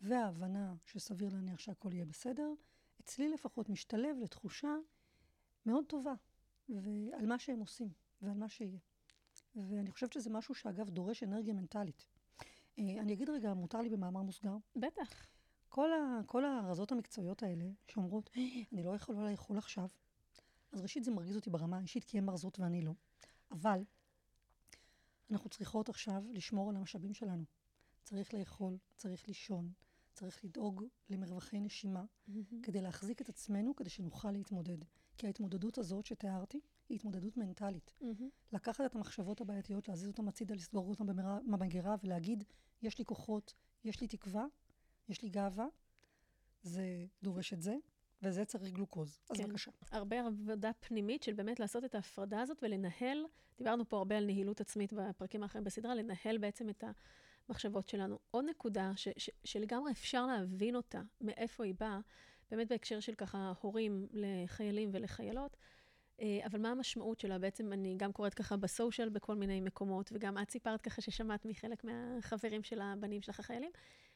וההבנה 0.00 0.74
שסביר 0.84 1.28
להניח 1.32 1.58
שהכל 1.58 1.92
יהיה 1.92 2.04
בסדר, 2.04 2.52
אצלי 3.00 3.28
לפחות 3.28 3.68
משתלב 3.68 4.16
לתחושה 4.22 4.74
מאוד 5.66 5.84
טובה 5.86 6.14
ועל 6.68 7.26
מה 7.26 7.38
שהם 7.38 7.60
עושים 7.60 7.88
ועל 8.22 8.36
מה 8.36 8.48
שיהיה. 8.48 8.78
ואני 9.54 9.90
חושבת 9.90 10.12
שזה 10.12 10.30
משהו 10.30 10.54
שאגב 10.54 10.90
דורש 10.90 11.22
אנרגיה 11.22 11.54
מנטלית. 11.54 12.06
אה, 12.78 13.00
אני 13.00 13.12
אגיד 13.12 13.30
רגע, 13.30 13.54
מותר 13.54 13.80
לי 13.80 13.88
במאמר 13.88 14.22
מוסגר? 14.22 14.56
בטח. 14.76 15.26
כל, 15.68 15.92
ה, 15.92 16.20
כל 16.26 16.44
הרזות 16.44 16.92
המקצועיות 16.92 17.42
האלה 17.42 17.64
שאומרות, 17.88 18.30
"אה, 18.36 18.42
אני 18.72 18.82
לא 18.82 18.94
יכולה 18.94 19.30
לאכול 19.30 19.58
עכשיו, 19.58 19.88
אז 20.72 20.80
ראשית 20.80 21.04
זה 21.04 21.10
מרגיז 21.10 21.36
אותי 21.36 21.50
ברמה 21.50 21.78
האישית, 21.78 22.04
כי 22.04 22.18
הן 22.18 22.24
מרזות 22.24 22.58
ואני 22.58 22.82
לא. 22.82 22.92
אבל 23.50 23.84
אנחנו 25.30 25.50
צריכות 25.50 25.88
עכשיו 25.88 26.24
לשמור 26.30 26.70
על 26.70 26.76
המשאבים 26.76 27.14
שלנו. 27.14 27.44
צריך 28.02 28.34
לאכול, 28.34 28.78
צריך 28.96 29.28
לישון, 29.28 29.72
צריך 30.12 30.44
לדאוג 30.44 30.84
למרווחי 31.10 31.60
נשימה, 31.60 32.04
כדי 32.62 32.80
להחזיק 32.80 33.20
את 33.20 33.28
עצמנו, 33.28 33.76
כדי 33.76 33.90
שנוכל 33.90 34.30
להתמודד. 34.30 34.78
כי 35.18 35.26
ההתמודדות 35.26 35.78
הזאת 35.78 36.06
שתיארתי, 36.06 36.60
היא 36.88 36.96
התמודדות 36.96 37.36
מנטלית. 37.36 37.94
לקחת 38.52 38.86
את 38.86 38.94
המחשבות 38.94 39.40
הבעייתיות, 39.40 39.88
להזיז 39.88 40.08
אותן 40.08 40.28
הצידה, 40.28 40.54
לסגור 40.54 40.88
אותן 40.88 41.06
במגירה 41.50 41.94
ולהגיד, 42.02 42.44
יש 42.82 42.98
לי 42.98 43.04
כוחות, 43.04 43.54
יש 43.84 44.00
לי 44.00 44.08
תקווה, 44.08 44.46
יש 45.08 45.22
לי 45.22 45.28
גאווה, 45.28 45.66
זה 46.62 47.06
דורש 47.22 47.52
את 47.52 47.62
זה, 47.62 47.76
וזה 48.22 48.44
צריך 48.44 48.72
גלוקוז. 48.72 49.18
אז 49.30 49.36
כן. 49.36 49.48
בבקשה. 49.48 49.70
הרבה 49.90 50.26
עבודה 50.26 50.70
פנימית 50.72 51.22
של 51.22 51.32
באמת 51.32 51.60
לעשות 51.60 51.84
את 51.84 51.94
ההפרדה 51.94 52.40
הזאת 52.40 52.58
ולנהל, 52.62 53.24
דיברנו 53.58 53.88
פה 53.88 53.96
הרבה 53.96 54.16
על 54.16 54.24
נהילות 54.24 54.60
עצמית 54.60 54.92
בפרקים 54.92 55.42
האחרים 55.42 55.64
בסדרה, 55.64 55.94
לנהל 55.94 56.38
בעצם 56.38 56.68
את 56.68 56.84
המחשבות 57.48 57.88
שלנו. 57.88 58.18
עוד 58.30 58.44
נקודה 58.44 58.92
ש, 58.96 59.08
ש, 59.16 59.30
שלגמרי 59.44 59.92
אפשר 59.92 60.26
להבין 60.26 60.76
אותה, 60.76 61.02
מאיפה 61.20 61.64
היא 61.64 61.74
באה, 61.80 62.00
באמת 62.50 62.68
בהקשר 62.68 63.00
של 63.00 63.14
ככה 63.14 63.52
הורים 63.60 64.06
לחיילים 64.12 64.90
ולחיילות, 64.92 65.56
אה, 66.20 66.40
אבל 66.46 66.60
מה 66.60 66.70
המשמעות 66.70 67.20
שלה? 67.20 67.38
בעצם 67.38 67.72
אני 67.72 67.94
גם 67.96 68.12
קוראת 68.12 68.34
ככה 68.34 68.56
בסושיאל 68.56 69.08
בכל 69.08 69.34
מיני 69.34 69.60
מקומות, 69.60 70.10
וגם 70.12 70.38
את 70.38 70.50
סיפרת 70.50 70.80
ככה 70.80 71.00
ששמעת 71.00 71.44
מחלק 71.44 71.84
מהחברים 71.84 72.62
של 72.62 72.80
הבנים 72.80 73.22
שלך 73.22 73.40
החיילים, 73.40 73.70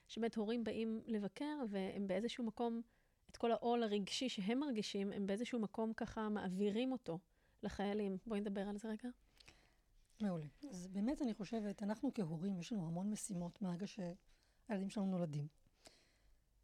שבאמת 0.08 0.34
הורים 0.34 0.64
באים 0.64 1.02
לבקר, 1.06 1.58
והם 1.68 2.06
באיזשהו 2.06 2.44
מקום, 2.44 2.82
את 3.30 3.36
כל 3.36 3.52
העול 3.52 3.82
הרגשי 3.82 4.28
שהם 4.28 4.58
מרגישים, 4.58 5.12
הם 5.12 5.26
באיזשהו 5.26 5.60
מקום 5.60 5.92
ככה 5.92 6.28
מעבירים 6.28 6.92
אותו 6.92 7.18
לחיילים. 7.62 8.18
בואי 8.26 8.40
נדבר 8.40 8.68
על 8.68 8.78
זה 8.78 8.88
רגע. 8.88 9.08
מעולה. 10.20 10.46
אז 10.70 10.86
באמת 10.86 11.22
אני 11.22 11.34
חושבת, 11.34 11.82
אנחנו 11.82 12.10
כהורים, 12.14 12.60
יש 12.60 12.72
לנו 12.72 12.86
המון 12.86 13.10
משימות 13.10 13.62
מהרגע 13.62 13.86
שהילדים 13.86 14.90
שלנו 14.90 15.06
נולדים. 15.06 15.46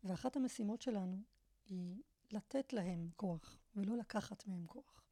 ואחת 0.05 0.37
המשימות 0.37 0.83
שלנו 0.83 1.23
היא 1.67 2.03
לתת 2.33 2.73
להם 2.73 3.09
כוח, 3.17 3.59
ולא 3.77 3.97
לקחת 3.97 4.47
מהם 4.47 4.67
כוח. 4.67 5.03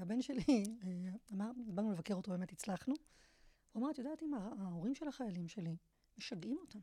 הבן 0.00 0.22
שלי 0.22 0.64
אה, 0.84 1.10
אמר, 1.32 1.50
באנו 1.66 1.92
לבקר 1.92 2.14
אותו, 2.14 2.30
באמת 2.30 2.52
הצלחנו. 2.52 2.94
הוא 3.72 3.82
אמר, 3.82 3.90
את 3.90 3.98
יודעת, 3.98 4.22
אמא, 4.22 4.36
ההורים 4.58 4.94
של 4.94 5.08
החיילים 5.08 5.48
שלי 5.48 5.76
משגעים 6.18 6.58
אותם. 6.60 6.78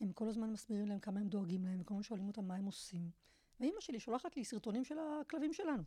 הם 0.00 0.12
כל 0.12 0.28
הזמן 0.28 0.52
מסבירים 0.52 0.86
להם 0.86 1.00
כמה 1.00 1.20
הם 1.20 1.28
דואגים 1.28 1.64
להם, 1.64 1.80
וכל 1.80 1.94
הזמן 1.94 2.02
שואלים 2.02 2.28
אותם 2.28 2.44
מה 2.48 2.54
הם 2.54 2.64
עושים. 2.64 3.10
ואימא 3.60 3.80
שלי 3.80 4.00
שולחת 4.00 4.36
לי 4.36 4.44
סרטונים 4.44 4.84
של 4.84 4.96
הכלבים 4.98 5.52
שלנו, 5.52 5.82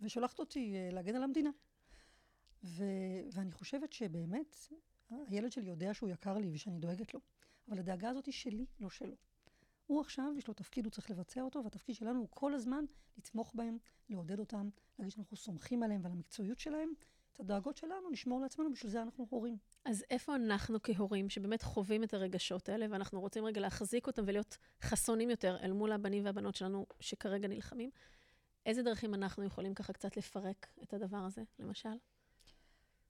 ושולחת 0.00 0.38
אותי 0.38 0.74
אה, 0.76 0.90
להגן 0.92 1.16
על 1.16 1.22
המדינה. 1.22 1.50
ו- 2.64 3.22
ואני 3.32 3.52
חושבת 3.52 3.92
שבאמת, 3.92 4.56
הילד 5.10 5.52
שלי 5.52 5.68
יודע 5.68 5.94
שהוא 5.94 6.08
יקר 6.08 6.38
לי 6.38 6.50
ושאני 6.52 6.78
דואגת 6.78 7.14
לו, 7.14 7.20
אבל 7.68 7.78
הדאגה 7.78 8.10
הזאת 8.10 8.26
היא 8.26 8.34
שלי, 8.34 8.66
לא 8.80 8.90
שלו. 8.90 9.16
הוא 9.86 10.00
עכשיו, 10.00 10.32
יש 10.38 10.48
לו 10.48 10.54
תפקיד, 10.54 10.84
הוא 10.84 10.90
צריך 10.90 11.10
לבצע 11.10 11.42
אותו, 11.42 11.64
והתפקיד 11.64 11.94
שלנו 11.94 12.20
הוא 12.20 12.28
כל 12.30 12.54
הזמן 12.54 12.84
לתמוך 13.18 13.54
בהם, 13.54 13.78
לעודד 14.08 14.38
אותם, 14.38 14.68
להגיד 14.98 15.12
שאנחנו 15.12 15.36
סומכים 15.36 15.82
עליהם 15.82 16.00
ועל 16.02 16.12
המקצועיות 16.12 16.58
שלהם. 16.58 16.88
את 17.36 17.40
הדאגות 17.40 17.76
שלנו 17.76 18.10
נשמור 18.10 18.40
לעצמנו, 18.40 18.72
בשביל 18.72 18.92
זה 18.92 19.02
אנחנו 19.02 19.26
הורים. 19.30 19.56
אז 19.84 20.04
איפה 20.10 20.34
אנחנו 20.34 20.82
כהורים, 20.82 21.30
שבאמת 21.30 21.62
חווים 21.62 22.04
את 22.04 22.14
הרגשות 22.14 22.68
האלה, 22.68 22.86
ואנחנו 22.90 23.20
רוצים 23.20 23.44
רגע 23.44 23.60
להחזיק 23.60 24.06
אותם 24.06 24.22
ולהיות 24.26 24.58
חסונים 24.82 25.30
יותר 25.30 25.56
אל 25.62 25.72
מול 25.72 25.92
הבנים 25.92 26.24
והבנות 26.24 26.54
שלנו 26.54 26.86
שכרגע 27.00 27.48
נלחמים, 27.48 27.90
איזה 28.66 28.82
דרכים 28.82 29.14
אנחנו 29.14 29.44
יכולים 29.44 29.74
ככה 29.74 29.92
קצת 29.92 30.16
לפרק 30.16 30.66
את 30.82 30.94
הדבר 30.94 31.16
הזה, 31.16 31.42
למשל? 31.58 31.96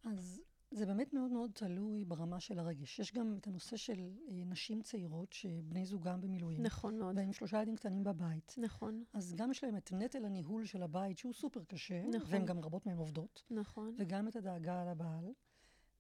אז 0.05 0.41
זה 0.71 0.87
באמת 0.87 1.15
מאוד 1.15 1.33
מאוד 1.33 1.51
תלוי 1.55 2.05
ברמה 2.05 2.41
של 2.41 2.59
הרגש. 2.59 2.99
יש 2.99 3.13
גם 3.13 3.37
את 3.39 3.47
הנושא 3.47 3.77
של 3.77 4.11
אה, 4.29 4.43
נשים 4.47 4.83
צעירות 4.83 5.33
שבני 5.33 5.87
זוגם 5.87 6.21
במילואים. 6.21 6.63
נכון 6.63 6.99
מאוד. 6.99 7.17
והם 7.19 7.33
שלושה 7.33 7.57
ילדים 7.57 7.77
קטנים 7.77 8.05
בבית. 8.05 8.55
נכון. 8.59 9.05
אז 9.13 9.35
גם 9.35 9.51
יש 9.51 9.65
להם 9.65 9.77
את 9.77 9.93
נטל 9.93 10.25
הניהול 10.25 10.65
של 10.65 10.83
הבית, 10.83 11.19
שהוא 11.19 11.33
סופר 11.33 11.65
קשה, 11.65 12.03
נכון. 12.03 12.33
והן 12.33 12.47
גם 12.47 12.59
רבות 12.59 12.87
מהן 12.87 12.97
עובדות, 12.97 13.43
נכון. 13.51 13.95
וגם 13.99 14.29
את 14.29 14.37
הדאגה 14.37 14.83
על 14.83 14.89
הבעל, 14.89 15.33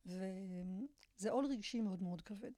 וזה 0.06 1.30
עול 1.30 1.46
רגשי 1.46 1.80
מאוד 1.80 2.02
מאוד 2.02 2.22
כבד. 2.22 2.52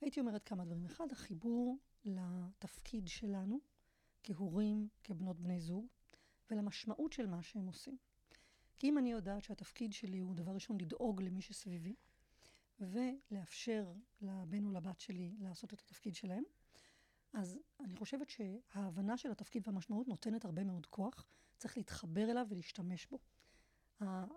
הייתי 0.00 0.20
אומרת 0.20 0.42
כמה 0.44 0.64
דברים. 0.64 0.84
אחד, 0.84 1.12
החיבור 1.12 1.78
לתפקיד 2.04 3.08
שלנו 3.08 3.60
כהורים, 4.22 4.88
כבנות 5.04 5.40
בני 5.40 5.60
זוג, 5.60 5.86
ולמשמעות 6.50 7.12
של 7.12 7.26
מה 7.26 7.42
שהם 7.42 7.66
עושים. 7.66 7.96
כי 8.78 8.88
אם 8.88 8.98
אני 8.98 9.12
יודעת 9.12 9.44
שהתפקיד 9.44 9.92
שלי 9.92 10.18
הוא 10.18 10.34
דבר 10.34 10.52
ראשון 10.52 10.80
לדאוג 10.80 11.22
למי 11.22 11.42
שסביבי, 11.42 11.94
ולאפשר 12.80 13.92
לבן 14.20 14.64
או 14.64 14.70
לבת 14.70 15.00
שלי 15.00 15.36
לעשות 15.38 15.74
את 15.74 15.80
התפקיד 15.80 16.14
שלהם, 16.14 16.42
אז 17.32 17.58
אני 17.80 17.96
חושבת 17.96 18.30
שההבנה 18.30 19.16
של 19.16 19.30
התפקיד 19.30 19.68
והמשמעות 19.68 20.08
נותנת 20.08 20.44
הרבה 20.44 20.64
מאוד 20.64 20.86
כוח, 20.86 21.26
צריך 21.56 21.76
להתחבר 21.76 22.30
אליו 22.30 22.46
ולהשתמש 22.48 23.06
בו. 23.06 23.18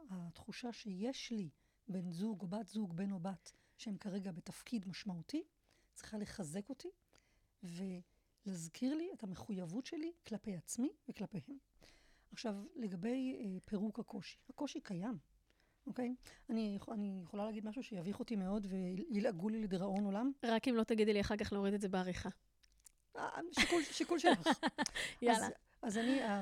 התחושה 0.09 0.73
שיש 0.73 1.31
לי 1.31 1.49
בן 1.87 2.09
זוג 2.09 2.41
או 2.41 2.47
בת 2.47 2.67
זוג, 2.67 2.93
בן 2.93 3.11
או 3.11 3.19
בת, 3.19 3.51
שהם 3.77 3.97
כרגע 3.97 4.31
בתפקיד 4.31 4.87
משמעותי, 4.87 5.43
צריכה 5.93 6.17
לחזק 6.17 6.69
אותי 6.69 6.89
ולהזכיר 7.63 8.95
לי 8.95 9.09
את 9.13 9.23
המחויבות 9.23 9.85
שלי 9.85 10.11
כלפי 10.27 10.55
עצמי 10.55 10.89
וכלפיהם. 11.09 11.57
עכשיו, 12.31 12.55
לגבי 12.75 13.35
אה, 13.39 13.59
פירוק 13.65 13.99
הקושי, 13.99 14.37
הקושי 14.49 14.81
קיים, 14.81 15.17
אוקיי? 15.87 16.15
אני, 16.49 16.77
אני 16.91 17.21
יכולה 17.23 17.45
להגיד 17.45 17.65
משהו 17.65 17.83
שיביך 17.83 18.19
אותי 18.19 18.35
מאוד 18.35 18.67
וילעגו 18.69 19.49
לי 19.49 19.63
לדיראון 19.63 20.05
עולם. 20.05 20.31
רק 20.43 20.67
אם 20.67 20.75
לא 20.75 20.83
תגידי 20.83 21.13
לי 21.13 21.21
אחר 21.21 21.37
כך 21.37 21.53
להוריד 21.53 21.73
את 21.73 21.81
זה 21.81 21.89
בעריכה. 21.89 22.29
אה, 23.17 23.29
שיקול, 23.59 23.83
שיקול 23.83 24.19
שלך. 24.19 24.47
יאללה. 25.21 25.45
אז, 25.45 25.51
אז 25.81 25.97
אני, 25.97 26.23
אה, 26.23 26.41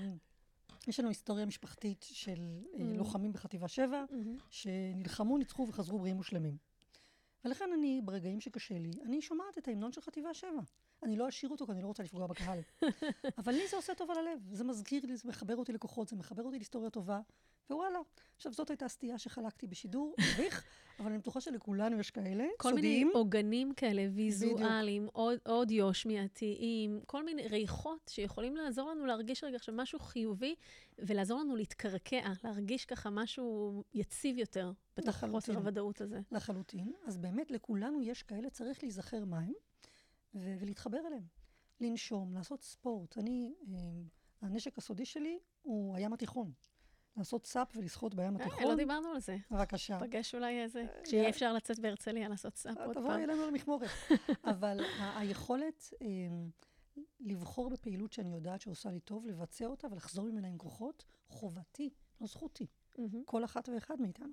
יש 0.88 1.00
לנו 1.00 1.10
היסטוריה 1.10 1.46
משפחתית 1.46 2.06
של 2.12 2.62
mm. 2.74 2.78
לוחמים 2.80 3.34
בחטיבה 3.34 3.68
7, 3.68 4.06
mm-hmm. 4.10 4.16
שנלחמו, 4.50 5.38
ניצחו 5.38 5.68
וחזרו 5.70 6.00
בריאים 6.00 6.20
ושלמים. 6.20 6.58
ולכן 7.46 7.70
אני, 7.74 8.02
ברגעים 8.06 8.42
שקשה 8.42 8.78
לי, 8.78 8.92
אני 9.06 9.22
שומעת 9.22 9.58
את 9.58 9.68
ההמנון 9.68 9.92
של 9.92 10.02
חטיבה 10.02 10.34
7. 10.34 10.52
אני 11.04 11.16
לא 11.16 11.30
אשאיר 11.30 11.52
אותו 11.52 11.66
כי 11.66 11.72
אני 11.72 11.82
לא 11.82 11.88
רוצה 11.88 12.04
לפגוע 12.04 12.28
בקהל. 12.28 12.60
אבל 13.40 13.54
לי 13.54 13.68
זה 13.68 13.76
עושה 13.76 13.96
טוב 13.96 14.12
על 14.12 14.18
הלב. 14.18 14.40
זה 14.52 14.64
מזכיר 14.64 15.06
לי, 15.06 15.18
זה 15.18 15.30
מחבר 15.30 15.56
אותי 15.56 15.74
לכוחות, 15.74 16.08
זה 16.08 16.16
מחבר 16.16 16.44
אותי 16.44 16.58
להיסטוריה 16.58 16.90
טובה, 16.90 17.20
ווואלה. 17.70 18.00
עכשיו, 18.36 18.54
זאת 18.54 18.70
הייתה 18.70 18.88
סטייה 18.88 19.18
שחלקתי 19.18 19.68
בשידור, 19.68 20.16
מביך, 20.34 20.64
אבל 21.00 21.10
אני 21.10 21.18
בטוחה 21.18 21.42
שלכולנו 21.42 22.00
יש 22.00 22.12
כאלה, 22.12 22.46
כל 22.58 22.70
סודיים. 22.70 23.08
מיני 23.08 23.20
עוגנים 23.20 23.74
כאלה, 23.74 24.08
ויזואליים, 24.16 25.08
אודיו, 25.46 25.94
שמיעתיים, 25.94 27.02
כל 27.06 27.26
מיני 27.26 27.48
ריחות 27.48 28.08
שיכולים 28.14 28.56
לעזור 28.56 28.90
לנו 28.90 29.06
להרגיש 29.06 29.44
רגע 29.44 29.56
עכשיו 29.56 29.76
משהו 29.76 30.00
חיובי, 30.00 30.56
ולעזור 31.00 31.40
לנו 31.40 31.56
להתקרקע, 31.56 32.30
להרגיש 32.44 32.86
ככה 32.86 33.10
משהו 33.10 33.84
יציב 33.94 34.38
יותר, 34.38 34.72
בתוך 34.98 35.16
חוסר 35.32 35.56
הוודאות 35.56 36.02
הזה. 36.02 36.20
לחלוטין. 36.32 36.92
אז 37.06 37.18
באמת, 37.18 37.52
לכולנו 37.52 38.02
יש 38.02 38.24
כאלה, 38.24 38.50
צריך 38.50 38.84
להיזכר 38.84 39.26
מהם. 39.26 39.54
ו- 40.36 40.56
ולהתחבר 40.60 41.00
אליהם. 41.08 41.24
לנשום, 41.82 42.34
לעשות 42.34 42.62
ספורט. 42.62 43.18
אני, 43.18 43.54
אה, 43.74 43.78
הנשק 44.42 44.78
הסודי 44.78 45.06
שלי 45.06 45.40
הוא 45.62 45.96
הים 45.96 46.14
התיכון. 46.14 46.52
לעשות 47.18 47.46
סאפ 47.46 47.72
ולשחות 47.76 48.16
בים 48.16 48.38
אה, 48.38 48.42
התיכון. 48.46 48.68
לא 48.68 48.76
דיברנו 48.76 49.10
על 49.10 49.20
זה. 49.20 49.38
בבקשה. 49.52 50.00
פגש 50.00 50.36
אולי 50.36 50.64
איזה, 50.64 50.86
כשיהיה 51.04 51.30
אפשר 51.30 51.54
לצאת 51.54 51.80
בהרצליה 51.80 52.30
לעשות 52.30 52.56
סאפ 52.56 52.78
עוד 52.78 52.94
פעם. 52.94 53.04
תבואי 53.04 53.24
אלינו 53.24 53.48
למכמורת. 53.48 53.90
אבל 54.52 54.80
היכולת 55.16 55.94
אה, 56.02 56.08
לבחור 57.20 57.70
בפעילות 57.70 58.14
שאני 58.14 58.34
יודעת 58.34 58.62
שעושה 58.62 58.92
לי 58.92 59.00
טוב, 59.00 59.26
לבצע 59.26 59.66
אותה 59.66 59.88
ולחזור 59.92 60.26
ממנה 60.26 60.48
עם 60.48 60.58
כוחות, 60.58 61.06
חובתי, 61.28 61.90
לא 62.22 62.28
זכותי. 62.28 62.68
כל 63.26 63.44
אחת 63.44 63.70
ואחד 63.70 64.02
מאיתנו. 64.02 64.28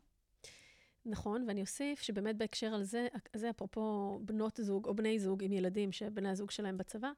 נכון, 1.07 1.45
ואני 1.49 1.61
אוסיף 1.61 2.01
שבאמת 2.01 2.37
בהקשר 2.37 2.75
על 2.75 2.83
זה, 2.83 3.09
זה 3.37 3.51
אפרופו 3.51 4.19
בנות 4.25 4.61
זוג 4.63 4.87
או 4.87 4.95
בני 4.95 5.19
זוג 5.19 5.45
עם 5.45 5.53
ילדים 5.53 5.93
שבני 5.93 6.29
הזוג 6.29 6.51
שלהם 6.51 6.77
בצבא, 6.77 7.11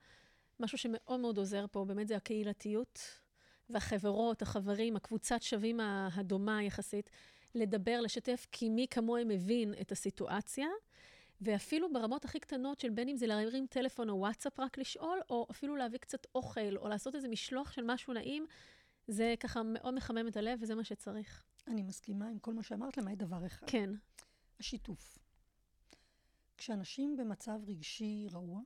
משהו 0.61 0.79
שמאוד 0.79 1.21
מאוד 1.21 1.39
עוזר 1.39 1.67
פה, 1.73 1.85
באמת 1.85 2.09
זה 2.09 2.17
הקהילתיות 2.17 3.01
והחברות, 3.71 4.43
החברים, 4.43 4.97
הקבוצת 4.97 5.43
שווים 5.43 5.81
הדומה 6.13 6.63
יחסית, 6.63 7.11
לדבר, 7.55 8.01
לשתף, 8.01 8.47
כי 8.53 8.69
מי 8.69 8.87
כמוהם 8.91 9.29
מבין 9.29 9.75
את 9.81 9.93
הסיטואציה. 9.93 10.69
ואפילו 11.41 11.93
ברמות 11.93 12.25
הכי 12.25 12.41
קטנות 12.41 12.81
של 12.81 12.91
בין 12.91 13.09
אם 13.09 13.17
זה 13.17 13.27
להרים 13.27 13.67
טלפון 13.67 14.11
או 14.11 14.15
וואטסאפ 14.19 14.61
רק 14.61 14.79
לשאול, 14.79 15.19
או 15.31 15.47
אפילו 15.51 15.77
להביא 15.77 15.99
קצת 15.99 16.27
אוכל, 16.35 16.77
או 16.77 16.89
לעשות 16.89 17.15
איזה 17.15 17.29
משלוח 17.29 17.73
של 17.73 17.83
משהו 17.85 18.13
נעים, 18.13 18.47
זה 19.09 19.35
ככה 19.41 19.63
מאוד 19.63 19.95
מחמם 19.95 20.29
את 20.29 20.37
הלב, 20.37 20.59
וזה 20.63 20.75
מה 20.75 20.85
שצריך. 20.85 21.45
אני 21.69 21.83
מסכימה 21.83 22.29
עם 22.29 22.39
כל 22.39 22.55
מה 22.55 22.63
שאמרת, 22.63 22.97
למעט 22.97 23.19
דבר 23.19 23.47
אחד. 23.47 23.67
כן. 23.67 23.91
השיתוף. 24.61 25.19
כשאנשים 26.57 27.17
במצב 27.17 27.61
רגשי 27.67 28.27
רעוע, 28.33 28.61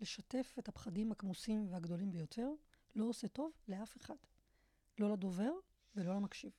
לשתף 0.00 0.56
את 0.58 0.68
הפחדים 0.68 1.12
הכמוסים 1.12 1.66
והגדולים 1.70 2.10
ביותר, 2.10 2.50
לא 2.96 3.04
עושה 3.04 3.28
טוב 3.28 3.52
לאף 3.68 3.96
אחד. 3.96 4.16
לא 4.98 5.12
לדובר 5.12 5.52
ולא 5.96 6.14
למקשיב. 6.14 6.52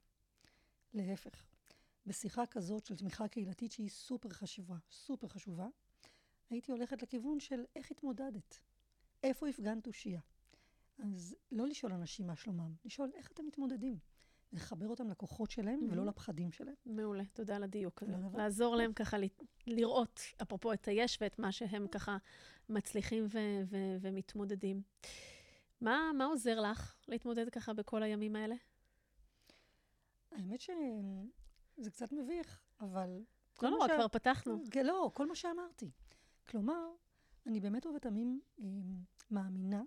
להפך. 0.93 1.45
בשיחה 2.05 2.45
כזאת 2.45 2.85
של 2.85 2.95
תמיכה 2.95 3.27
קהילתית 3.27 3.71
שהיא 3.71 3.89
סופר 3.89 4.29
חשובה, 4.29 4.77
סופר 4.91 5.27
חשובה, 5.27 5.67
הייתי 6.49 6.71
הולכת 6.71 7.01
לכיוון 7.01 7.39
של 7.39 7.63
איך 7.75 7.91
התמודדת, 7.91 8.59
איפה 9.23 9.47
הפגנת 9.47 9.83
תושייה. 9.83 10.21
אז 10.97 11.35
לא 11.51 11.67
לשאול 11.67 11.93
אנשים 11.93 12.27
מה 12.27 12.35
שלומם, 12.35 12.75
לשאול 12.85 13.11
איך 13.15 13.31
אתם 13.31 13.45
מתמודדים. 13.45 13.99
לחבר 14.53 14.87
אותם 14.87 15.09
לכוחות 15.09 15.51
שלהם 15.51 15.79
mm-hmm. 15.79 15.91
ולא 15.91 16.05
לפחדים 16.05 16.51
שלהם. 16.51 16.75
מעולה, 16.85 17.23
תודה 17.33 17.55
על 17.55 17.63
הדיוק 17.63 18.03
הזה. 18.03 18.13
לעזור 18.33 18.75
להם 18.75 18.93
ככה 18.93 19.17
לראות, 19.67 20.19
אפרופו 20.41 20.73
את 20.73 20.87
היש 20.87 21.17
ואת 21.21 21.39
מה 21.39 21.51
שהם 21.51 21.87
ככה 21.87 22.17
מצליחים 22.69 23.25
ו- 23.29 23.61
ו- 23.65 23.97
ומתמודדים. 24.01 24.81
מה, 25.81 26.11
מה 26.17 26.25
עוזר 26.25 26.59
לך 26.59 26.95
להתמודד 27.07 27.49
ככה 27.49 27.73
בכל 27.73 28.03
הימים 28.03 28.35
האלה? 28.35 28.55
האמת 30.31 30.61
שזה 30.61 31.91
קצת 31.91 32.11
מביך, 32.11 32.61
אבל... 32.81 33.23
לא 33.61 33.69
נורא, 33.69 33.87
ש... 33.87 33.91
כבר 33.91 34.07
פתחנו. 34.07 34.63
כן, 34.71 34.85
לא, 34.85 35.11
כל 35.13 35.27
מה 35.27 35.35
שאמרתי. 35.35 35.91
כלומר, 36.49 36.91
אני 37.45 37.59
באמת 37.59 37.85
ובתמים 37.85 38.41
אה, 38.59 38.65
מאמינה 39.31 39.81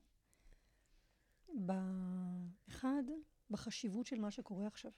באחד, 1.54 3.02
בחשיבות 3.50 4.06
של 4.06 4.20
מה 4.20 4.30
שקורה 4.30 4.66
עכשיו. 4.66 4.92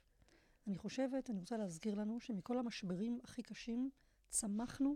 אני 0.67 0.77
חושבת, 0.77 1.29
אני 1.29 1.39
רוצה 1.39 1.57
להזכיר 1.57 1.95
לנו, 1.95 2.19
שמכל 2.19 2.59
המשברים 2.59 3.19
הכי 3.23 3.43
קשים 3.43 3.89
צמחנו 4.29 4.95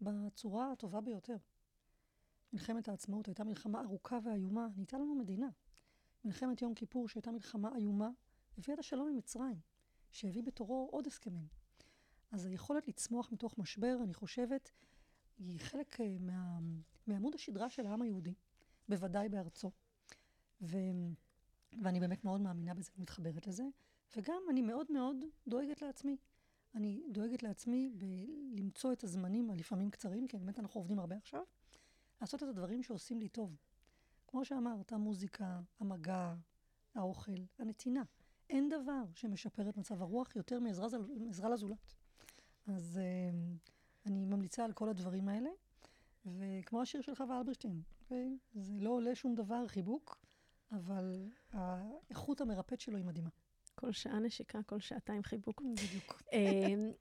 בצורה 0.00 0.72
הטובה 0.72 1.00
ביותר. 1.00 1.36
מלחמת 2.52 2.88
העצמאות 2.88 3.26
הייתה 3.26 3.44
מלחמה 3.44 3.80
ארוכה 3.80 4.18
ואיומה, 4.24 4.68
נהייתה 4.76 4.98
לנו 4.98 5.14
מדינה. 5.14 5.48
מלחמת 6.24 6.62
יום 6.62 6.74
כיפור, 6.74 7.08
שהייתה 7.08 7.30
מלחמה 7.30 7.76
איומה, 7.76 8.10
הביאה 8.58 8.74
את 8.74 8.78
השלום 8.78 9.08
עם 9.08 9.16
מצרים, 9.16 9.60
שהביא 10.10 10.42
בתורו 10.42 10.88
עוד 10.92 11.06
הסכמים. 11.06 11.46
אז 12.30 12.46
היכולת 12.46 12.88
לצמוח 12.88 13.32
מתוך 13.32 13.58
משבר, 13.58 13.96
אני 14.02 14.14
חושבת, 14.14 14.70
היא 15.38 15.60
חלק 15.60 16.00
אה, 16.00 16.16
מה, 16.20 16.58
מעמוד 17.06 17.34
השדרה 17.34 17.70
של 17.70 17.86
העם 17.86 18.02
היהודי, 18.02 18.34
בוודאי 18.88 19.28
בארצו. 19.28 19.70
ו... 20.60 20.76
ואני 21.82 22.00
באמת 22.00 22.24
מאוד 22.24 22.40
מאמינה 22.40 22.74
בזה 22.74 22.90
ומתחברת 22.98 23.46
לזה. 23.46 23.64
וגם 24.16 24.42
אני 24.50 24.62
מאוד 24.62 24.92
מאוד 24.92 25.16
דואגת 25.48 25.82
לעצמי. 25.82 26.16
אני 26.74 27.02
דואגת 27.10 27.42
לעצמי 27.42 27.90
בלמצוא 27.94 28.92
את 28.92 29.04
הזמנים 29.04 29.50
הלפעמים 29.50 29.90
קצרים, 29.90 30.28
כי 30.28 30.36
באמת 30.36 30.58
אנחנו 30.58 30.80
עובדים 30.80 30.98
הרבה 30.98 31.16
עכשיו, 31.16 31.42
לעשות 32.20 32.42
את 32.42 32.48
הדברים 32.48 32.82
שעושים 32.82 33.20
לי 33.20 33.28
טוב. 33.28 33.56
כמו 34.26 34.44
שאמרת, 34.44 34.92
המוזיקה, 34.92 35.60
המגע, 35.80 36.34
האוכל, 36.94 37.42
הנתינה. 37.58 38.02
אין 38.50 38.68
דבר 38.68 39.04
שמשפר 39.14 39.68
את 39.68 39.76
מצב 39.76 40.02
הרוח 40.02 40.36
יותר 40.36 40.60
מעזרה 40.60 41.48
לזולת. 41.50 41.94
אז 42.66 43.00
uh, 43.00 43.36
אני 44.06 44.24
ממליצה 44.24 44.64
על 44.64 44.72
כל 44.72 44.88
הדברים 44.88 45.28
האלה. 45.28 45.50
וכמו 46.26 46.82
השיר 46.82 47.00
של 47.00 47.14
חווה 47.14 47.38
אלברשטיין, 47.38 47.82
okay? 47.84 48.02
אוקיי? 48.02 48.38
זה 48.54 48.80
לא 48.80 48.90
עולה 48.90 49.14
שום 49.14 49.34
דבר, 49.34 49.68
חיבוק, 49.68 50.18
אבל 50.72 51.28
האיכות 51.52 52.40
המרפאת 52.40 52.80
שלו 52.80 52.96
היא 52.96 53.04
מדהימה. 53.04 53.28
כל 53.74 53.92
שעה 53.92 54.18
נשיקה, 54.18 54.62
כל 54.66 54.80
שעתיים 54.80 55.22
חיבוק. 55.22 55.62
בדיוק. 55.62 56.22
אמ, 56.32 56.92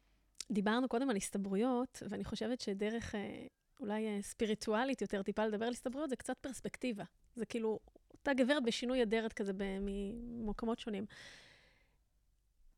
דיברנו 0.51 0.87
קודם 0.87 1.09
על 1.09 1.15
הסתברויות, 1.15 2.03
ואני 2.09 2.23
חושבת 2.23 2.61
שדרך 2.61 3.15
אה, 3.15 3.47
אולי 3.79 4.07
אה, 4.07 4.21
ספיריטואלית 4.21 5.01
יותר, 5.01 5.23
טיפה 5.23 5.45
לדבר 5.45 5.65
על 5.65 5.71
הסתברויות, 5.71 6.09
זה 6.09 6.15
קצת 6.15 6.37
פרספקטיבה. 6.41 7.03
זה 7.35 7.45
כאילו, 7.45 7.79
אותה 8.11 8.33
גברת 8.33 8.63
בשינוי 8.63 9.03
אדרת 9.03 9.33
כזה 9.33 9.51
ממקומות 9.81 10.79
שונים. 10.79 11.05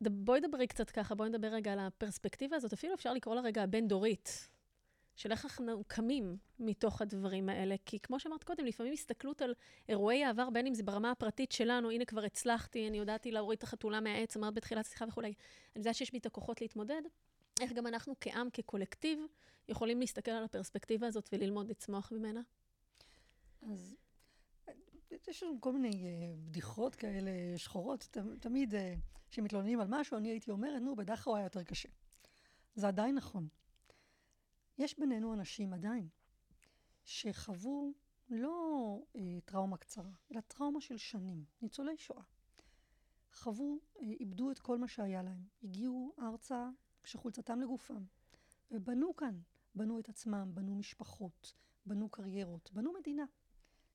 בואי 0.01 0.39
דברי 0.47 0.67
קצת 0.67 0.89
ככה, 0.89 1.15
בואי 1.15 1.29
נדבר 1.29 1.47
רגע 1.47 1.73
על 1.73 1.79
הפרספקטיבה 1.79 2.55
הזאת, 2.55 2.73
אפילו 2.73 2.93
אפשר 2.93 3.13
לקרוא 3.13 3.35
לה 3.35 3.41
רגע 3.41 3.63
הבין-דורית. 3.63 4.49
של 5.19 5.31
איך 5.31 5.45
אנחנו 5.45 5.83
קמים 5.87 6.37
מתוך 6.59 7.01
הדברים 7.01 7.49
האלה. 7.49 7.75
כי 7.85 7.99
כמו 7.99 8.19
שאמרת 8.19 8.43
קודם, 8.43 8.65
לפעמים 8.65 8.93
הסתכלות 8.93 9.41
על 9.41 9.53
אירועי 9.89 10.23
העבר, 10.23 10.49
בין 10.49 10.67
אם 10.67 10.73
זה 10.73 10.83
ברמה 10.83 11.11
הפרטית 11.11 11.51
שלנו, 11.51 11.91
הנה 11.91 12.05
כבר 12.05 12.23
הצלחתי, 12.23 12.87
אני 12.87 12.97
יודעתי 12.97 13.31
להוריד 13.31 13.57
את 13.57 13.63
החתולה 13.63 13.99
מהעץ, 13.99 14.37
אמרת 14.37 14.53
בתחילת 14.53 14.85
השיחה 14.85 15.05
וכולי, 15.07 15.27
אני 15.27 15.35
יודעת 15.75 15.95
שיש 15.95 16.11
בי 16.11 16.17
את 16.17 16.25
הכוחות 16.25 16.61
להתמודד, 16.61 17.01
איך 17.61 17.71
גם 17.71 17.87
אנחנו 17.87 18.13
כעם, 18.21 18.49
כקולקטיב, 18.53 19.19
יכולים 19.67 19.99
להסתכל 19.99 20.31
על 20.31 20.43
הפרספקטיבה 20.43 21.07
הזאת 21.07 21.29
וללמוד 21.33 21.69
לצמוח 21.69 22.11
ממנה? 22.11 22.41
אז 23.61 23.95
יש 25.27 25.43
לנו 25.43 25.61
כל 25.61 25.73
מיני 25.73 25.91
uh, 25.91 26.47
בדיחות 26.47 26.95
כאלה 26.95 27.31
שחורות, 27.57 28.17
תמיד 28.39 28.75
אה, 28.75 28.95
כשמתלוננים 29.31 29.79
uh, 29.79 29.81
על 29.81 29.87
משהו, 29.89 30.17
אני 30.17 30.29
הייתי 30.29 30.51
אומרת, 30.51 30.81
נו, 30.81 30.95
בדחו 30.95 31.35
היה 31.35 31.43
יותר 31.43 31.63
קשה. 31.63 31.89
זה 32.75 32.87
עדיין 32.87 33.15
נכון. 33.15 33.47
יש 34.79 34.99
בינינו 34.99 35.33
אנשים 35.33 35.73
עדיין 35.73 36.07
שחוו 37.05 37.93
לא 38.29 38.99
אה, 39.15 39.39
טראומה 39.45 39.77
קצרה, 39.77 40.11
אלא 40.31 40.41
טראומה 40.41 40.81
של 40.81 40.97
שנים, 40.97 41.45
ניצולי 41.61 41.97
שואה. 41.97 42.23
חוו, 43.33 43.79
אה, 43.97 44.01
איבדו 44.01 44.51
את 44.51 44.59
כל 44.59 44.77
מה 44.77 44.87
שהיה 44.87 45.23
להם, 45.23 45.43
הגיעו 45.63 46.15
ארצה 46.19 46.69
כשחולצתם 47.03 47.61
לגופם, 47.61 48.03
ובנו 48.71 49.15
כאן, 49.15 49.39
בנו 49.75 49.99
את 49.99 50.09
עצמם, 50.09 50.51
בנו 50.53 50.75
משפחות, 50.75 51.53
בנו 51.85 52.09
קריירות, 52.09 52.71
בנו 52.73 52.93
מדינה. 52.99 53.25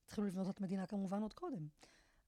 התחילו 0.04 0.26
לבנות 0.26 0.50
את 0.50 0.60
מדינה 0.60 0.86
כמובן 0.86 1.22
עוד 1.22 1.34
קודם, 1.34 1.68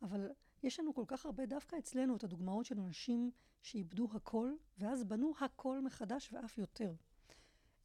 אבל 0.03 0.31
יש 0.62 0.81
לנו 0.81 0.95
כל 0.95 1.05
כך 1.07 1.27
הרבה 1.27 1.47
דווקא 1.47 1.77
אצלנו 1.79 2.16
את 2.16 2.25
הדוגמאות 2.25 2.66
של 2.66 2.81
אנשים 2.81 3.31
שאיבדו 3.62 4.09
הכל, 4.14 4.53
ואז 4.79 5.05
בנו 5.05 5.33
הכל 5.40 5.81
מחדש 5.81 6.33
ואף 6.33 6.59
יותר. 6.59 6.95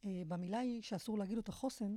אה, 0.04 0.22
במילה 0.28 0.58
היא 0.58 0.82
שאסור 0.82 1.18
להגיד 1.18 1.36
אותה 1.36 1.52
חוסן, 1.52 1.96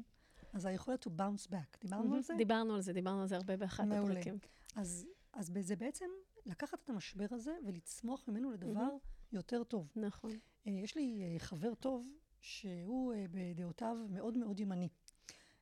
אז 0.53 0.65
היכולת 0.65 1.07
to 1.07 1.09
bounce 1.09 1.51
back. 1.51 1.79
דיברנו 1.81 2.13
mm-hmm. 2.13 2.15
על 2.15 2.21
זה? 2.21 2.33
דיברנו 2.37 2.75
על 2.75 2.81
זה, 2.81 2.93
דיברנו 2.93 3.21
על 3.21 3.27
זה 3.27 3.35
הרבה 3.35 3.57
באחת 3.57 3.83
מעולה. 3.83 4.13
הפרקים. 4.13 4.37
אז, 4.75 5.07
אז 5.33 5.51
זה 5.59 5.75
בעצם 5.75 6.05
לקחת 6.45 6.83
את 6.83 6.89
המשבר 6.89 7.25
הזה 7.31 7.55
ולצמוח 7.65 8.27
ממנו 8.27 8.51
לדבר 8.51 8.87
mm-hmm. 8.87 9.35
יותר 9.35 9.63
טוב. 9.63 9.91
נכון. 9.95 10.31
Uh, 10.31 10.69
יש 10.69 10.95
לי 10.95 11.37
uh, 11.37 11.43
חבר 11.43 11.75
טוב, 11.75 12.07
שהוא 12.39 13.13
בדעותיו 13.31 13.97
מאוד 14.09 14.37
מאוד 14.37 14.59
ימני. 14.59 14.89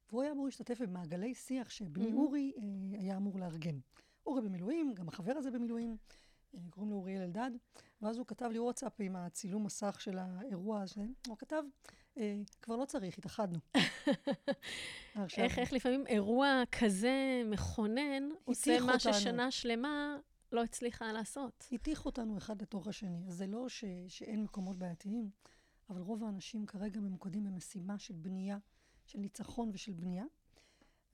והוא 0.09 0.21
היה 0.21 0.31
אמור 0.31 0.45
להשתתף 0.45 0.81
במעגלי 0.81 1.35
שיח 1.35 1.69
שבני 1.69 2.11
mm-hmm. 2.11 2.15
אורי 2.15 2.53
היה 2.91 3.17
אמור 3.17 3.39
לארגן. 3.39 3.79
אורי 4.25 4.41
במילואים, 4.41 4.93
גם 4.93 5.07
החבר 5.07 5.31
הזה 5.31 5.51
במילואים, 5.51 5.97
קוראים 6.69 6.91
לו 6.91 6.97
אוריאל 6.97 7.21
אלדד, 7.21 7.51
ואז 8.01 8.17
הוא 8.17 8.27
כתב 8.27 8.49
לי 8.51 8.59
וואטסאפ 8.59 8.93
עם 8.99 9.15
הצילום 9.15 9.63
מסך 9.63 10.01
של 10.01 10.17
האירוע 10.17 10.81
הזה. 10.81 11.05
הוא 11.27 11.37
כתב, 11.37 11.63
אה, 11.63 11.93
כבר 12.61 12.75
לא 12.75 12.85
צריך, 12.85 13.17
התאחדנו. 13.17 13.59
איך, 15.37 15.59
איך 15.59 15.73
לפעמים 15.73 16.07
אירוע 16.07 16.63
כזה 16.71 17.41
מכונן 17.45 18.29
עושה 18.45 18.79
מה 18.79 18.99
ששנה 18.99 19.51
שלמה 19.51 20.17
לא 20.51 20.63
הצליחה 20.63 21.11
לעשות. 21.11 21.67
הטיחו 21.71 22.09
אותנו 22.09 22.37
אחד 22.37 22.61
לתוך 22.61 22.87
השני. 22.87 23.23
אז 23.27 23.33
זה 23.35 23.47
לא 23.47 23.69
ש, 23.69 23.83
שאין 24.07 24.43
מקומות 24.43 24.77
בעייתיים, 24.77 25.29
אבל 25.89 26.01
רוב 26.01 26.23
האנשים 26.23 26.65
כרגע 26.65 26.99
ממוקדים 26.99 27.43
במשימה 27.43 27.99
של 27.99 28.15
בנייה, 28.15 28.57
של 29.05 29.19
ניצחון 29.19 29.69
ושל 29.73 29.93
בנייה. 29.93 30.25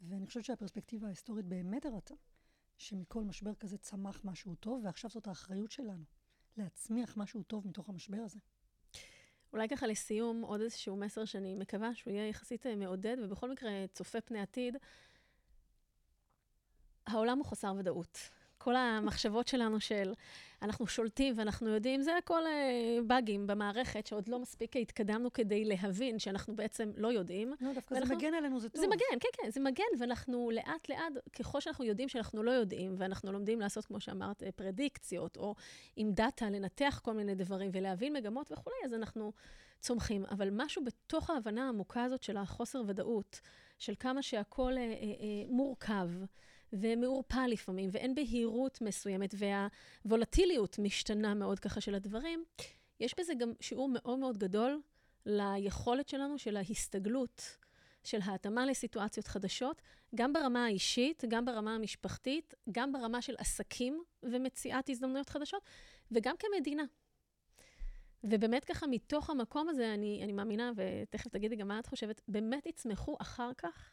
ואני 0.01 0.25
חושבת 0.27 0.43
שהפרספקטיבה 0.43 1.07
ההיסטורית 1.07 1.45
באמת 1.45 1.85
הראתה 1.85 2.13
שמכל 2.77 3.23
משבר 3.23 3.55
כזה 3.55 3.77
צמח 3.77 4.21
משהו 4.23 4.55
טוב, 4.55 4.81
ועכשיו 4.83 5.11
זאת 5.11 5.27
האחריות 5.27 5.71
שלנו, 5.71 6.03
להצמיח 6.57 7.17
משהו 7.17 7.43
טוב 7.43 7.67
מתוך 7.67 7.89
המשבר 7.89 8.21
הזה. 8.25 8.39
אולי 9.53 9.69
ככה 9.69 9.87
לסיום, 9.87 10.41
עוד 10.41 10.61
איזשהו 10.61 10.95
מסר 10.95 11.25
שאני 11.25 11.55
מקווה 11.55 11.95
שהוא 11.95 12.13
יהיה 12.13 12.27
יחסית 12.27 12.65
אה, 12.65 12.75
מעודד, 12.75 13.17
ובכל 13.23 13.51
מקרה 13.51 13.71
צופה 13.93 14.21
פני 14.21 14.41
עתיד. 14.41 14.77
העולם 17.07 17.37
הוא 17.37 17.45
חסר 17.45 17.73
ודאות. 17.77 18.29
כל 18.59 18.75
המחשבות 18.75 19.47
שלנו 19.47 19.79
של 19.79 20.13
אנחנו 20.61 20.87
שולטים 20.87 21.33
ואנחנו 21.37 21.69
יודעים, 21.69 22.01
זה 22.01 22.17
הכל 22.17 22.45
אה, 22.45 22.99
באגים 23.07 23.47
במערכת, 23.47 24.07
שעוד 24.07 24.27
לא 24.27 24.39
מספיק 24.39 24.75
התקדמנו 24.75 25.33
כדי 25.33 25.65
להבין 25.65 26.19
שאנחנו 26.19 26.55
בעצם 26.55 26.91
לא 26.97 27.07
יודעים. 27.07 27.53
לא, 27.61 27.73
דווקא 27.73 27.93
ואנחנו, 27.93 28.15
זה 28.15 28.15
מגן 28.15 28.33
עלינו, 28.33 28.59
זה 28.59 28.69
טוב. 28.69 28.81
זה 28.81 28.87
מגן, 28.87 29.19
כן, 29.19 29.29
כן, 29.33 29.49
זה 29.51 29.59
מגן, 29.59 29.83
ואנחנו 29.99 30.51
לאט-לאט, 30.53 31.13
ככל 31.39 31.59
שאנחנו 31.61 31.85
יודעים 31.85 32.09
שאנחנו 32.09 32.43
לא 32.43 32.51
יודעים, 32.51 32.95
ואנחנו 32.97 33.31
לומדים 33.31 33.59
לעשות, 33.59 33.85
כמו 33.85 33.99
שאמרת, 33.99 34.43
אה, 34.43 34.51
פרדיקציות, 34.51 35.37
או 35.37 35.55
עם 35.95 36.11
דאטה, 36.11 36.49
לנתח 36.49 37.01
כל 37.03 37.13
מיני 37.13 37.35
דברים 37.35 37.71
ולהבין 37.73 38.13
מגמות 38.13 38.51
וכולי, 38.51 38.75
אז 38.85 38.93
אנחנו 38.93 39.31
צומחים. 39.79 40.25
אבל 40.25 40.49
משהו 40.51 40.83
בתוך 40.83 41.29
ההבנה 41.29 41.65
העמוקה 41.65 42.03
הזאת 42.03 42.23
של 42.23 42.37
החוסר 42.37 42.81
ודאות, 42.87 43.41
של 43.79 43.93
כמה 43.99 44.21
שהכול 44.21 44.77
אה, 44.77 44.81
אה, 44.81 44.87
אה, 44.87 45.43
מורכב, 45.49 46.09
ומעורפל 46.73 47.47
לפעמים, 47.47 47.89
ואין 47.93 48.15
בהירות 48.15 48.81
מסוימת, 48.81 49.35
והוולטיליות 49.37 50.79
משתנה 50.79 51.33
מאוד 51.33 51.59
ככה 51.59 51.81
של 51.81 51.95
הדברים, 51.95 52.43
יש 52.99 53.15
בזה 53.19 53.33
גם 53.33 53.51
שיעור 53.61 53.89
מאוד 53.89 54.19
מאוד 54.19 54.37
גדול 54.37 54.81
ליכולת 55.25 56.09
שלנו 56.09 56.37
של 56.37 56.57
ההסתגלות, 56.57 57.57
של 58.03 58.19
ההתאמה 58.23 58.65
לסיטואציות 58.65 59.27
חדשות, 59.27 59.81
גם 60.15 60.33
ברמה 60.33 60.65
האישית, 60.65 61.23
גם 61.27 61.45
ברמה 61.45 61.75
המשפחתית, 61.75 62.53
גם 62.71 62.91
ברמה 62.91 63.21
של 63.21 63.35
עסקים 63.37 64.03
ומציאת 64.23 64.89
הזדמנויות 64.89 65.29
חדשות, 65.29 65.63
וגם 66.11 66.35
כמדינה. 66.39 66.83
ובאמת 68.23 68.65
ככה, 68.65 68.87
מתוך 68.87 69.29
המקום 69.29 69.69
הזה, 69.69 69.93
אני, 69.93 70.21
אני 70.23 70.31
מאמינה, 70.31 70.71
ותכף 70.75 71.27
תגידי 71.27 71.55
גם 71.55 71.67
מה 71.67 71.79
את 71.79 71.85
חושבת, 71.85 72.21
באמת 72.27 72.65
יצמחו 72.65 73.17
אחר 73.21 73.51
כך 73.57 73.91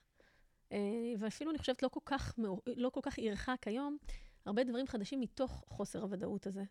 ואפילו 1.18 1.50
אני 1.50 1.58
חושבת 1.58 1.82
לא 1.82 1.88
כל 1.88 2.00
כך, 2.04 2.34
לא 2.66 2.90
כל 2.90 3.00
כך 3.02 3.18
ירחק 3.18 3.66
היום, 3.66 3.96
הרבה 4.46 4.64
דברים 4.64 4.86
חדשים 4.86 5.20
מתוך 5.20 5.64
חוסר 5.68 6.02
הוודאות 6.02 6.46
הזה. 6.46 6.60
אני 6.60 6.68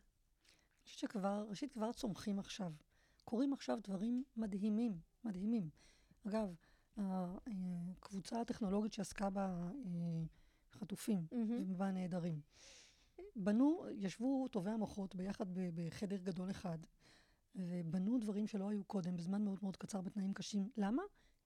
חושבת 0.83 0.99
שכבר, 0.99 1.45
ראשית 1.49 1.71
כבר 1.71 1.91
צומחים 1.91 2.39
עכשיו. 2.39 2.73
קורים 3.23 3.53
עכשיו 3.53 3.79
דברים 3.83 4.23
מדהימים, 4.37 4.99
מדהימים. 5.23 5.69
אגב, 6.27 6.55
הקבוצה 6.97 8.41
הטכנולוגית 8.41 8.93
שעסקה 8.93 9.29
בחטופים 10.71 11.27
mm-hmm. 11.31 11.35
ובנעדרים, 11.67 12.41
בנו, 13.35 13.85
ישבו 13.91 14.47
טובי 14.47 14.71
המוחות 14.71 15.15
ביחד 15.15 15.45
בחדר 15.53 16.17
גדול 16.17 16.51
אחד, 16.51 16.77
ובנו 17.55 18.17
דברים 18.17 18.47
שלא 18.47 18.69
היו 18.69 18.83
קודם, 18.83 19.17
בזמן 19.17 19.43
מאוד 19.43 19.59
מאוד 19.61 19.77
קצר, 19.77 20.01
בתנאים 20.01 20.33
קשים. 20.33 20.69
למה? 20.77 21.03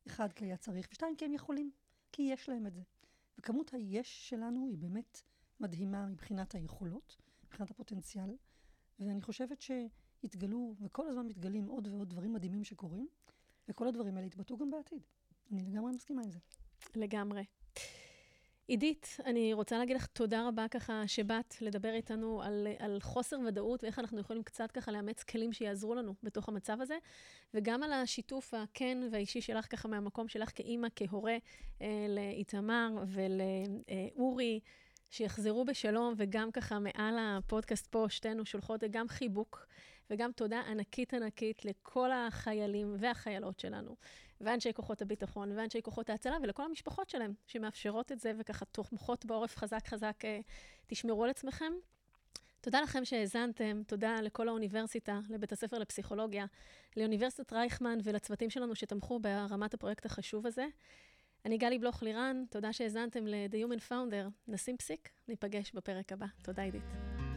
אחד, 0.07 0.33
כי 0.33 0.45
היה 0.45 0.57
צריך, 0.57 0.87
ושתיים, 0.91 1.15
כי 1.15 1.25
הם 1.25 1.33
יכולים. 1.33 1.71
כי 2.11 2.21
יש 2.21 2.49
להם 2.49 2.67
את 2.67 2.73
זה. 2.73 2.81
וכמות 3.37 3.73
היש 3.73 4.29
שלנו 4.29 4.67
היא 4.69 4.77
באמת 4.77 5.21
מדהימה 5.59 6.07
מבחינת 6.07 6.55
היכולות, 6.55 7.17
מבחינת 7.43 7.71
הפוטנציאל, 7.71 8.37
ואני 8.99 9.21
חושבת 9.21 9.61
שהתגלו, 9.61 10.75
וכל 10.81 11.07
הזמן 11.07 11.27
מתגלים 11.27 11.65
עוד 11.65 11.87
ועוד 11.87 12.09
דברים 12.09 12.33
מדהימים 12.33 12.63
שקורים, 12.63 13.07
וכל 13.67 13.87
הדברים 13.87 14.15
האלה 14.15 14.27
יתבטאו 14.27 14.57
גם 14.57 14.71
בעתיד. 14.71 15.03
אני 15.51 15.63
לגמרי 15.63 15.91
מסכימה 15.91 16.21
עם 16.23 16.31
זה. 16.31 16.39
לגמרי. 16.95 17.43
עידית, 18.69 19.17
אני 19.25 19.53
רוצה 19.53 19.77
להגיד 19.77 19.95
לך 19.95 20.05
תודה 20.05 20.47
רבה 20.47 20.67
ככה 20.71 21.03
שבאת 21.07 21.55
לדבר 21.61 21.93
איתנו 21.93 22.41
על, 22.41 22.67
על 22.79 22.99
חוסר 23.01 23.37
ודאות 23.47 23.83
ואיך 23.83 23.99
אנחנו 23.99 24.19
יכולים 24.19 24.43
קצת 24.43 24.71
ככה 24.71 24.91
לאמץ 24.91 25.23
כלים 25.23 25.53
שיעזרו 25.53 25.95
לנו 25.95 26.13
בתוך 26.23 26.49
המצב 26.49 26.81
הזה, 26.81 26.97
וגם 27.53 27.83
על 27.83 27.93
השיתוף 27.93 28.53
הכן 28.53 28.97
והאישי 29.11 29.41
שלך 29.41 29.71
ככה 29.71 29.87
מהמקום 29.87 30.27
שלך 30.27 30.51
כאימא, 30.55 30.87
כהורה 30.95 31.37
אה, 31.81 31.87
לאיתמר 32.09 32.89
ולאורי, 33.07 34.59
שיחזרו 35.09 35.65
בשלום, 35.65 36.13
וגם 36.17 36.51
ככה 36.51 36.79
מעל 36.79 37.15
הפודקאסט 37.19 37.87
פה 37.87 38.05
שתינו 38.09 38.45
שולחות 38.45 38.83
גם 38.91 39.07
חיבוק 39.07 39.67
וגם 40.09 40.31
תודה 40.31 40.59
ענקית 40.59 41.13
ענקית 41.13 41.65
לכל 41.65 42.11
החיילים 42.11 42.95
והחיילות 42.99 43.59
שלנו, 43.59 43.95
ואנשי 44.41 44.73
כוחות 44.73 45.01
הביטחון, 45.01 45.57
ואנשי 45.57 45.81
כוחות 45.81 46.09
ההצלה, 46.09 46.37
ולכל 46.43 46.63
המשפחות 46.63 47.09
שלהם, 47.09 47.33
שמאפשרות 47.47 48.11
את 48.11 48.19
זה 48.19 48.31
וככה 48.39 48.65
תומכות 48.65 49.25
בעורף 49.25 49.57
חזק 49.57 49.87
חזק. 49.87 50.25
אה, 50.25 50.39
תשמרו 50.87 51.23
על 51.23 51.29
עצמכם. 51.29 51.73
תודה 52.61 52.81
לכם 52.81 53.05
שהאזנתם, 53.05 53.81
תודה 53.87 54.21
לכל 54.21 54.47
האוניברסיטה, 54.47 55.19
לבית 55.29 55.51
הספר 55.51 55.79
לפסיכולוגיה, 55.79 56.45
לאוניברסיטת 56.97 57.53
רייכמן 57.53 57.97
ולצוותים 58.03 58.49
שלנו 58.49 58.75
שתמכו 58.75 59.19
בהרמת 59.19 59.73
הפרויקט 59.73 60.05
החשוב 60.05 60.47
הזה. 60.47 60.65
אני 61.45 61.57
גלי 61.57 61.79
בלוך 61.79 62.03
לירן, 62.03 62.43
תודה 62.49 62.73
שהאזנתם 62.73 63.27
ל-The 63.27 63.55
Human 63.55 63.91
Founder. 63.91 64.29
נשים 64.47 64.77
פסיק, 64.77 65.09
ניפגש 65.27 65.71
בפרק 65.73 66.11
הבא. 66.11 66.25
תודה, 66.43 66.61
עידית. 66.63 67.28